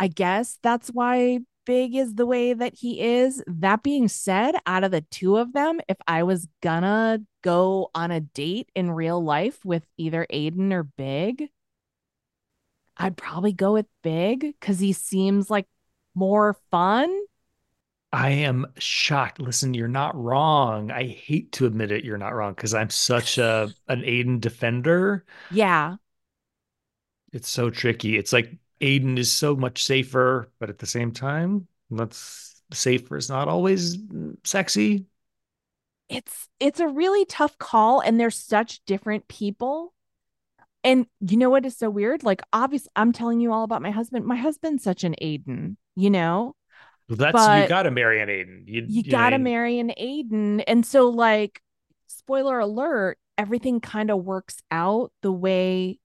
[0.00, 3.42] I guess that's why Big is the way that he is.
[3.46, 8.10] That being said, out of the two of them, if I was gonna go on
[8.10, 11.50] a date in real life with either Aiden or Big,
[12.96, 15.66] I'd probably go with Big because he seems like
[16.14, 17.20] more fun.
[18.12, 19.40] I am shocked.
[19.40, 20.90] Listen, you're not wrong.
[20.90, 25.24] I hate to admit it, you're not wrong because I'm such a an Aiden defender.
[25.50, 25.96] Yeah.
[27.32, 28.16] It's so tricky.
[28.18, 33.28] It's like Aiden is so much safer, but at the same time, that's safer is
[33.28, 33.98] not always
[34.44, 35.06] sexy.
[36.08, 39.94] it's it's a really tough call and they're such different people
[40.84, 43.90] and you know what is so weird like obviously i'm telling you all about my
[43.90, 46.54] husband my husband's such an aiden you know?
[47.08, 48.62] Well, that's But- you got to marry an Aiden.
[48.66, 50.64] You, you know, gotta you- marry an Aiden.
[50.66, 51.60] And so, like,
[52.06, 55.98] spoiler alert, everything kind of works out the way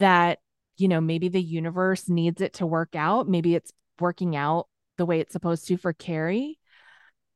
[0.00, 0.40] that,
[0.78, 3.28] you know, maybe the universe needs it to work out.
[3.28, 3.70] Maybe it's
[4.00, 4.66] working out
[4.96, 6.58] the way it's supposed to for Carrie.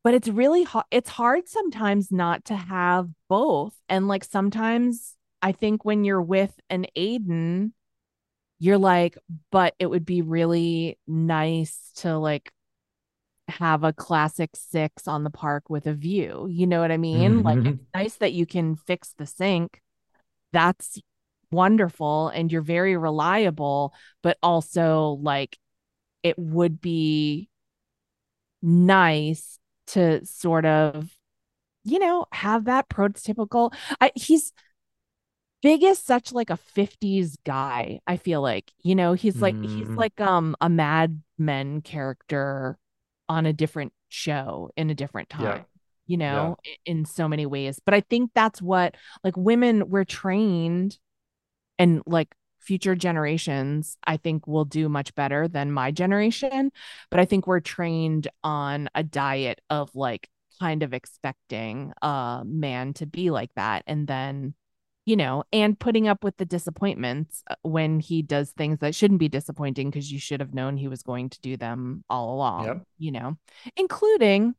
[0.03, 0.87] But it's really hard.
[0.91, 3.75] It's hard sometimes not to have both.
[3.89, 7.73] And like sometimes I think when you're with an Aiden,
[8.61, 9.19] you're like,
[9.51, 12.53] but it would be really nice to like
[13.49, 16.47] have a classic six on the park with a view.
[16.51, 17.43] You know what I mean?
[17.43, 17.67] Like Mhm.
[17.67, 19.83] it's nice that you can fix the sink.
[20.53, 21.01] That's
[21.53, 25.59] wonderful and you're very reliable, but also like
[26.23, 27.51] it would be
[28.63, 31.11] nice to sort of
[31.85, 34.53] you know have that prototypical I, he's
[35.63, 39.89] big is such like a 50s guy i feel like you know he's like he's
[39.89, 39.97] Mhm.
[39.97, 42.79] like um a mad men character
[43.29, 45.53] on a different show in a different Yeah.
[45.53, 45.65] time
[46.07, 50.05] you know i- in so many ways but i think that's what like women we're
[50.05, 50.99] trained
[51.79, 56.71] and like future generations i think will do much better than my generation
[57.11, 60.29] but i think we're trained on a diet of like
[60.61, 64.55] kind of expecting a man to be like that and then
[65.05, 69.21] you know and putting up with the disappointments uh, when he does things that shouldn't
[69.21, 72.65] be disappointing because you should have known he was going to do them all along
[72.67, 72.83] Yep.
[72.99, 73.37] you know
[73.77, 74.55] including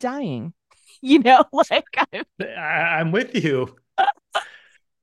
[0.00, 0.52] dying
[1.00, 3.76] you know like I- I, I'm with you.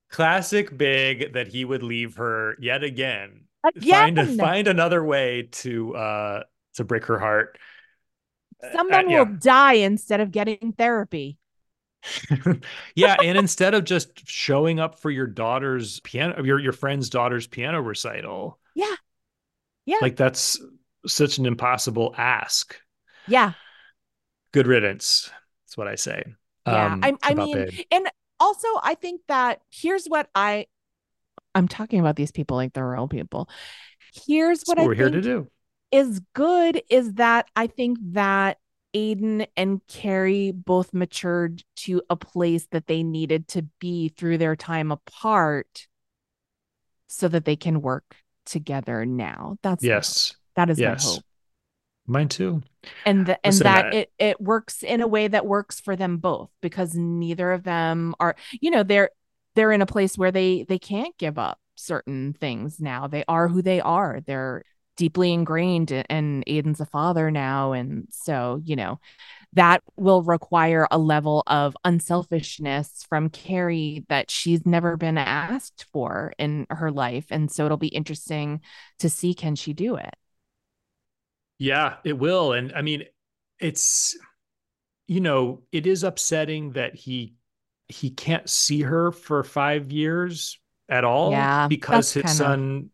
[0.10, 3.46] Classic big that he would leave her yet again.
[3.64, 4.38] Find a, Again!
[4.38, 6.44] find another way to uh
[6.76, 7.58] to break her heart.
[8.62, 9.20] Uh, someone yeah.
[9.20, 11.38] will die instead of getting therapy
[12.96, 17.48] yeah, and instead of just showing up for your daughter's piano, your your friend's daughter's
[17.48, 18.96] piano recital, yeah
[19.86, 20.60] yeah like that's
[21.08, 22.76] such an impossible ask.
[23.28, 23.54] yeah
[24.54, 25.32] Good riddance.
[25.66, 26.24] That's what I say.
[26.68, 27.86] Yeah, um, I, I mean, Babe.
[27.90, 30.66] and also I think that here's what I,
[31.56, 33.50] I'm talking about these people like they're real people.
[34.14, 35.48] Here's what what I we're here to do.
[35.92, 38.58] is good is that I think that
[38.96, 44.56] Aiden and Carrie both matured to a place that they needed to be through their
[44.56, 45.88] time apart,
[47.08, 48.16] so that they can work
[48.46, 49.58] together now.
[49.62, 49.88] That's my.
[49.90, 50.36] Yes.
[50.56, 51.06] that is my Yes.
[51.16, 51.24] hope.
[52.08, 52.62] Mine too.
[53.06, 55.96] and the, and Listen, that I- it it works in a way that works for
[55.96, 59.12] them both because neither of them are you know they're
[59.56, 63.48] they're in a place where they they can't give up certain things now they are
[63.48, 64.64] who they are they're
[65.02, 69.00] deeply ingrained in- and Aiden's a father now and so you know
[69.54, 76.34] that will require a level of unselfishness from Carrie that she's never been asked for
[76.38, 78.62] in her life and so it'll be interesting
[79.00, 80.14] to see can she do it
[81.58, 82.54] Yeah, it will.
[82.54, 83.04] And I mean,
[83.60, 84.18] it's
[85.08, 87.34] you know, it is upsetting that he
[87.90, 92.90] he can't see her for five years at all Yeah, because his kinda- son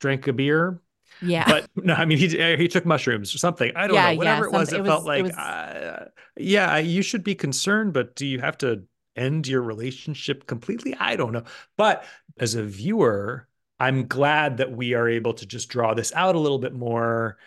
[0.00, 0.80] drank a beer.
[1.20, 3.72] Yeah But no, I mean he he took mushrooms or something.
[3.76, 4.16] I don't Yeah, know.
[4.16, 7.34] yeah, Whatever it was, it, it felt like it was- uh, yeah, you should be
[7.34, 8.84] concerned, but do you have to
[9.16, 10.94] end your relationship completely?
[10.98, 11.44] I don't know.
[11.76, 12.04] But
[12.38, 13.46] as a viewer,
[13.78, 17.38] I'm glad that we are able to just draw this out a little bit more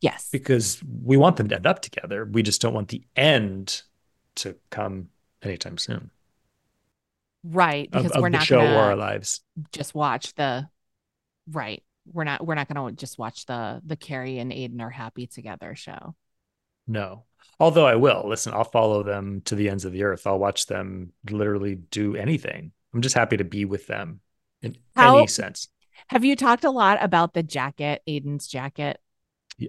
[0.00, 2.24] yes because we want them to end up together.
[2.24, 3.82] We just don't want the end
[4.36, 5.08] to come
[5.42, 6.10] anytime soon
[7.44, 9.40] Right, because of we're not show gonna or our lives.
[9.72, 10.68] just watch the
[11.50, 11.82] right.
[12.06, 15.74] We're not we're not gonna just watch the the Carrie and Aiden are happy together
[15.74, 16.14] show.
[16.86, 17.24] No.
[17.60, 20.26] Although I will listen, I'll follow them to the ends of the earth.
[20.26, 22.72] I'll watch them literally do anything.
[22.92, 24.20] I'm just happy to be with them
[24.62, 25.68] in How- any sense.
[26.08, 28.98] Have you talked a lot about the jacket, Aiden's jacket?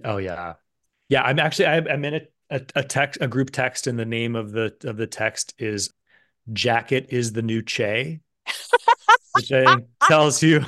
[0.02, 0.54] Oh yeah,
[1.08, 1.22] yeah.
[1.22, 2.20] I'm actually I, I'm in a,
[2.50, 5.92] a a text a group text, and the name of the of the text is
[6.52, 8.20] "Jacket is the new Che,"
[9.34, 9.76] which I
[10.08, 10.64] tells you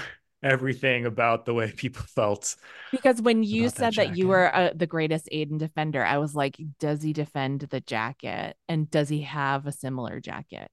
[0.47, 2.57] everything about the way people felt.
[2.91, 6.19] Because when you About that said that, you were uh, the greatest Aiden defender, I
[6.19, 8.57] was like, does he defend the jacket?
[8.69, 10.71] And does he have a similar jacket?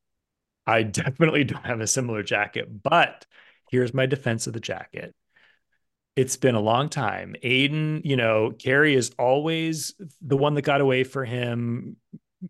[0.65, 3.25] I definitely don't have a similar jacket, but
[3.69, 5.13] here's my defense of the jacket.
[6.15, 7.35] It's been a long time.
[7.43, 11.97] Aiden, you know, Carrie is always the one that got away for him,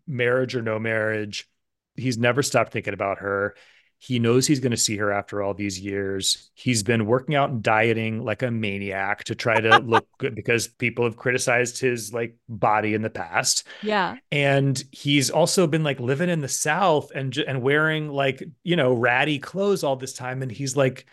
[0.06, 1.48] marriage or no marriage.
[1.96, 3.56] He's never stopped thinking about her.
[3.98, 6.50] He knows he's going to see her after all these years.
[6.54, 10.68] He's been working out and dieting like a maniac to try to look good because
[10.68, 14.16] people have criticized his like body in the past Yeah.
[14.30, 18.92] and he's also been like living in the south and and wearing like you know
[18.92, 21.06] ratty clothes all this time and he's like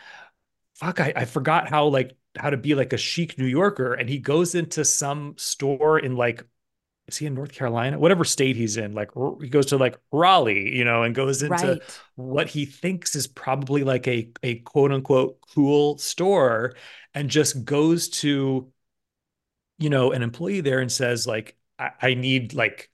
[0.76, 3.94] fuck I, I forgot how like how to be like a chic New Yorker.
[3.94, 6.46] And he goes into some store in like,
[7.12, 8.00] is he in North Carolina?
[8.00, 11.80] Whatever state he's in, like he goes to like Raleigh, you know, and goes into
[11.80, 12.02] Right.
[12.16, 16.74] what he thinks is probably like a a quote unquote cool store
[17.14, 18.72] and just goes to
[19.78, 22.90] you know an employee there and says like I, I need like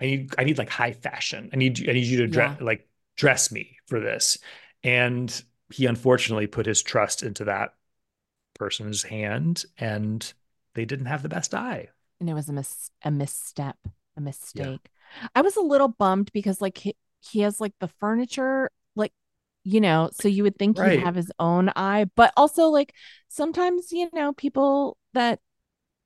[0.00, 1.50] I need I need like high fashion.
[1.52, 2.56] I need you I need you to dress Yeah.
[2.60, 4.38] like dress me for this.
[4.84, 5.42] And
[5.72, 7.74] he unfortunately put his trust into that
[8.54, 10.32] person's hand and
[10.74, 11.88] they didn't have the best eye.
[12.20, 13.76] And it was a mis- a misstep,
[14.16, 14.90] a mistake.
[15.34, 19.12] I was a little bummed because like he, he has like the furniture like
[19.64, 20.78] you know, so you would think Right.
[20.78, 22.94] he'd have his own eye, but also like
[23.28, 25.40] sometimes you know people that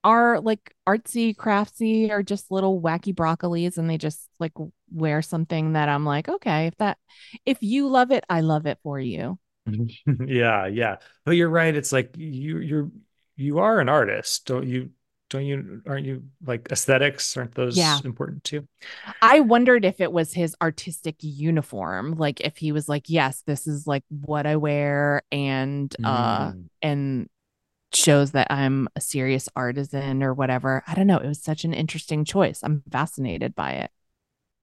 [0.05, 4.53] are like artsy craftsy are just little wacky broccolis and they just like
[4.93, 6.99] wear something that I'm like, okay, if that
[7.47, 9.39] if you love it, I love it for you.
[10.27, 10.97] yeah, yeah.
[11.25, 11.75] But you're right.
[11.75, 12.91] It's like you you're
[13.37, 14.91] you are an artist, don't you?
[15.33, 15.83] Don't you?
[15.87, 17.37] Aren't you like aesthetics?
[17.37, 17.99] Aren't those Yeah.
[18.05, 18.68] important too?
[19.20, 23.66] I wondered if it was his artistic uniform, like if he was like, yes, this
[23.66, 26.64] is like what I wear and uh Mm.
[26.83, 27.28] and
[27.95, 30.83] shows that I'm a serious artisan or whatever.
[30.87, 31.18] I don't know.
[31.18, 32.61] It was such an interesting choice.
[32.62, 33.91] I'm fascinated by it.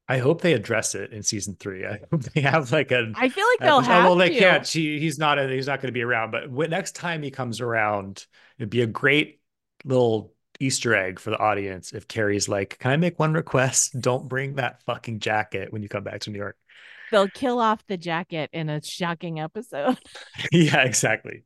[0.08, 1.86] I hope they address it in season three.
[1.86, 3.12] I hope they have like a.
[3.16, 4.40] I feel like they'll episode- have well, they to.
[4.40, 4.66] can't.
[4.66, 5.38] She, he's not.
[5.50, 6.32] He's not going to be around.
[6.32, 8.26] But when, next time he comes around,
[8.58, 9.40] it'd be a great
[9.86, 14.00] little Easter egg for the audience if Carrie's like, "Can I make one request?
[14.02, 16.58] Don't bring that fucking jacket when you come back to New York."
[17.12, 19.98] They'll kill off the jacket in a shocking episode.
[20.52, 21.44] yeah, exactly.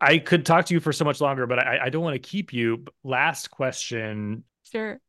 [0.00, 2.20] I could talk to you for so much longer, but I, I don't want to
[2.20, 2.84] keep you.
[3.02, 4.44] Last question.
[4.70, 5.00] sure.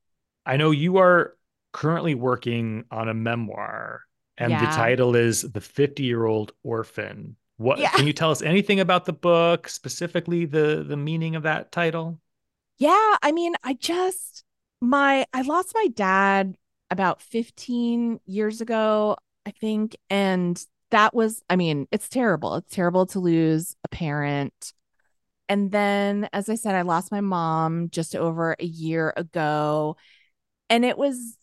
[0.46, 1.36] I know you are
[1.74, 4.02] currently working on a memoir,
[4.38, 7.36] and the title is The 50 Year Old Orphan.
[7.58, 7.90] What Yeah.
[7.92, 12.20] can you tell us anything about the book, specifically the the meaning of that title?
[12.80, 14.44] Yeah, I mean, I just
[14.82, 16.56] my I lost my dad
[16.90, 22.56] about 15 years ago, I think, and that was I mean, it's terrible.
[22.56, 24.74] It's terrible to lose a parent.
[25.50, 29.98] And then as I said, I lost my mom just over a year ago,
[30.70, 31.38] and it was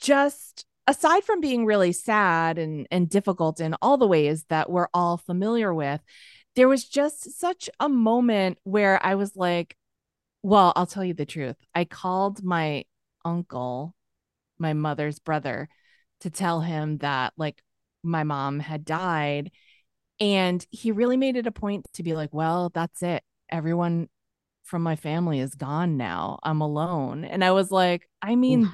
[0.00, 4.88] just aside from being really sad and and difficult in all the ways that we're
[4.94, 6.00] all familiar with,
[6.56, 9.76] there was just such a moment where I was like
[10.44, 11.56] well, I'll tell you the truth.
[11.74, 12.84] I called my
[13.24, 13.94] uncle,
[14.58, 15.70] my mother's brother,
[16.20, 17.62] to tell him that like
[18.02, 19.52] my mom had died.
[20.20, 23.22] And he really made it a point to be like, well, that's it.
[23.48, 24.10] Everyone
[24.64, 26.40] from my family is gone now.
[26.42, 27.24] I'm alone.
[27.24, 28.70] And I was like, I mean,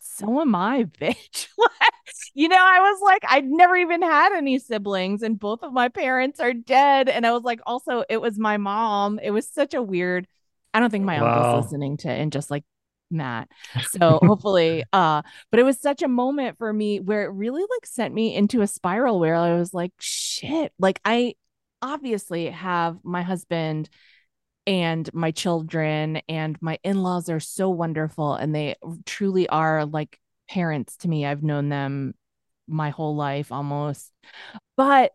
[0.00, 1.48] so am I, bitch.
[2.34, 5.88] you know, I was like, I'd never even had any siblings, and both of my
[5.88, 7.08] parents are dead.
[7.08, 9.18] And I was like, also, it was my mom.
[9.18, 10.26] It was such a weird.
[10.74, 11.24] I don't think my Wow.
[11.26, 12.64] uncle's listening to and just like
[13.10, 13.48] Matt.
[13.82, 17.86] So hopefully, uh, but it was such a moment for me where it really like
[17.86, 21.34] sent me into a spiral where I was like, shit, like I
[21.82, 23.88] obviously have my husband
[24.66, 30.18] and my children and my in-laws are so wonderful and they truly are like
[30.48, 31.26] parents to me.
[31.26, 32.14] I've known them
[32.68, 34.12] my whole life almost.
[34.76, 35.12] But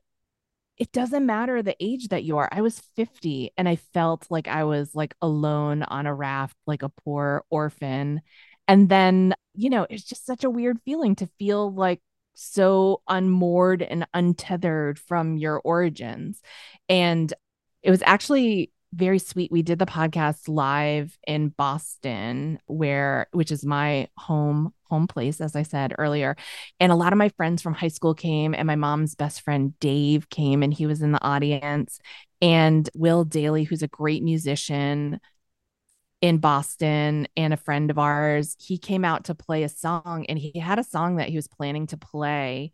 [0.78, 2.50] it doesn't matter the age that you are.
[2.52, 6.84] I was 50 and I felt like I was like alone on a raft, like
[6.84, 8.22] a poor orphan.
[8.68, 12.02] And then, you know, it's just such a weird feeling to feel like
[12.34, 16.42] so unmoored and untethered from your origins.
[16.90, 17.34] And
[17.82, 19.52] it was actually very sweet.
[19.52, 25.56] We did the podcast live in Boston, where which is my home home place, as
[25.56, 26.36] I said earlier.
[26.80, 29.78] And a lot of my friends from high school came, and my mom's best friend
[29.80, 32.00] Dave came, and he was in the audience.
[32.42, 35.20] And Will Dailey, who's a great musician
[36.22, 40.40] in Boston and a friend of ours, he came out to play a song, and
[40.40, 42.72] he had a song that he was planning to play,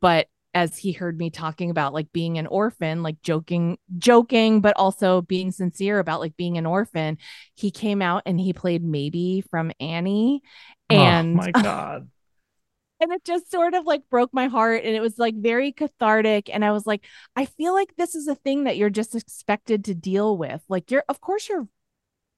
[0.00, 4.76] but as he heard me talking about like being an orphan, like joking, joking, but
[4.76, 7.18] also being sincere about like being an orphan,
[7.54, 10.42] he came out and he played Maybe from Annie.
[10.90, 12.08] And oh my god.
[13.00, 16.50] and it just sort of like broke my heart and it was like very cathartic
[16.52, 17.04] and i was like
[17.36, 20.90] i feel like this is a thing that you're just expected to deal with like
[20.90, 21.68] you're of course your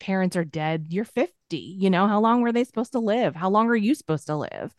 [0.00, 3.50] parents are dead you're 50 you know how long were they supposed to live how
[3.50, 4.74] long are you supposed to live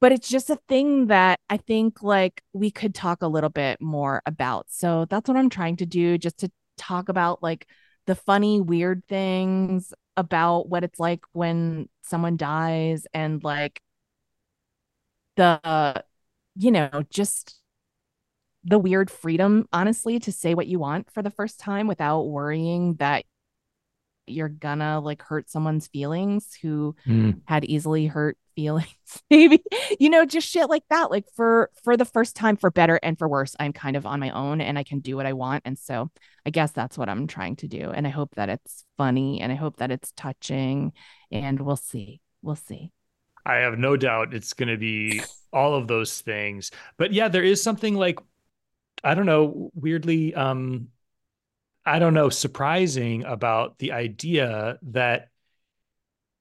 [0.00, 3.80] but it's just a thing that i think like we could talk a little bit
[3.80, 7.66] more about so that's what i'm trying to do just to talk about like
[8.06, 13.80] the funny weird things about what it's like when someone dies and like
[15.36, 16.00] the uh,
[16.56, 17.60] you know just
[18.64, 22.94] the weird freedom, honestly, to say what you want for the first time without worrying
[22.96, 23.24] that
[24.26, 27.40] you're gonna like hurt someone's feelings who Mm.
[27.46, 28.88] had easily hurt feelings
[29.30, 29.62] maybe
[30.00, 33.16] you know just shit like that like for for the first time for better and
[33.16, 35.62] for worse i'm kind of on my own and i can do what i want.
[35.64, 36.10] And so
[36.44, 37.92] i guess that's what i'm trying to do.
[37.94, 40.92] And i hope that it's funny and i hope that it's touching
[41.30, 42.90] and we'll see we'll see.
[43.46, 45.22] I have no doubt it's going to be
[45.52, 46.72] all of those things.
[46.96, 48.18] But yeah, there is something like
[49.04, 50.88] I don't know, weirdly um
[51.86, 55.28] I don't know, surprising about the idea that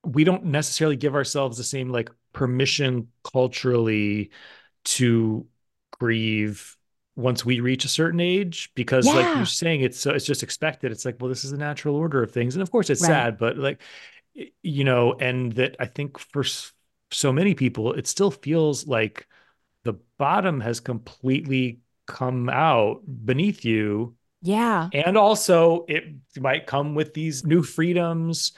[0.08, 4.32] we don't necessarily give ourselves the same like permission culturally
[4.86, 5.46] to
[6.00, 6.76] grieve
[7.16, 10.92] once we reach a certain age because like you're saying it's so it's just expected.
[10.92, 12.56] It's like well this is the natural order of things.
[12.56, 13.08] And of course it's Right.
[13.08, 13.82] sad but like
[14.62, 16.44] you know and that i think for
[17.12, 19.28] so many people it still feels like
[19.84, 24.16] the bottom has completely come out beneath you.
[24.42, 24.90] Yeah.
[24.94, 26.04] And also it
[26.40, 28.52] might come with these new freedoms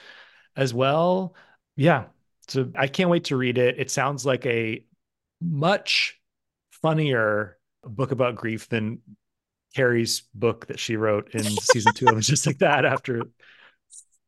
[0.55, 1.35] as well.
[1.75, 2.05] Yeah.
[2.47, 3.79] So i can't wait to read it.
[3.79, 4.83] It sounds like a
[5.41, 6.19] much
[6.81, 8.99] funnier book about grief than
[9.75, 12.07] carrie's book that she wrote in season two.
[12.07, 13.23] It was just like that after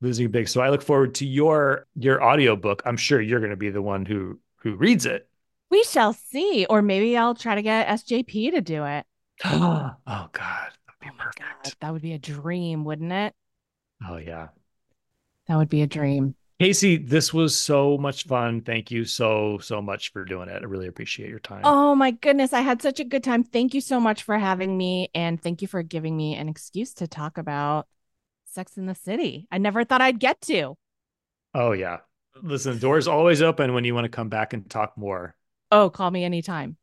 [0.02, 0.48] losing a big.
[0.48, 2.84] So i look forward to your your audiobook.
[2.86, 5.28] I'm sure you're going to be the one who who reads it.
[5.70, 6.66] We shall see.
[6.70, 9.06] Or maybe i'll try to get sjp to do it.
[9.46, 10.72] Oh god.
[10.86, 11.34] That'd be oh my god.
[11.64, 11.80] perfect.
[11.82, 13.34] That would be a dream wouldn't it?
[14.08, 14.50] Oh yeah
[15.52, 18.62] that would be a dream Caissie, this was so much fun.
[18.62, 20.62] Thank you so, so much for doing it.
[20.62, 21.62] I really appreciate your time.
[21.64, 23.44] Oh my goodness, I had such a good time.
[23.44, 26.94] Thank you so much for having me and thank you for giving me an excuse
[26.94, 27.88] to talk about
[28.46, 29.48] Sex in the City.
[29.52, 30.78] I never thought I'd get to.
[31.56, 31.98] Oh, yeah.
[32.44, 35.36] Listen, doors always open when you want to come back and talk more.
[35.72, 36.78] Oh, call me anytime.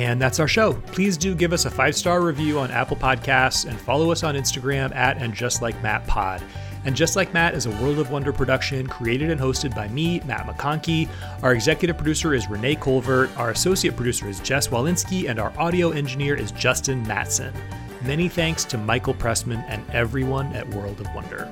[0.00, 0.72] And that's our show.
[0.72, 4.34] Please do give us a five star review on Apple Podcasts and follow us on
[4.34, 6.42] Instagram at and just like Matt Pod.
[6.86, 10.20] And Just Like Matt is a World of Wonder production created and hosted by me,
[10.20, 11.10] Matt McConkey.
[11.42, 13.28] Our executive producer is Renee Colvert.
[13.36, 15.28] Our associate producer is Jess Walensky.
[15.28, 17.52] And our audio engineer is Justin Matson.
[18.00, 21.44] Many thanks to Michael Pressman and everyone at World of Wonder.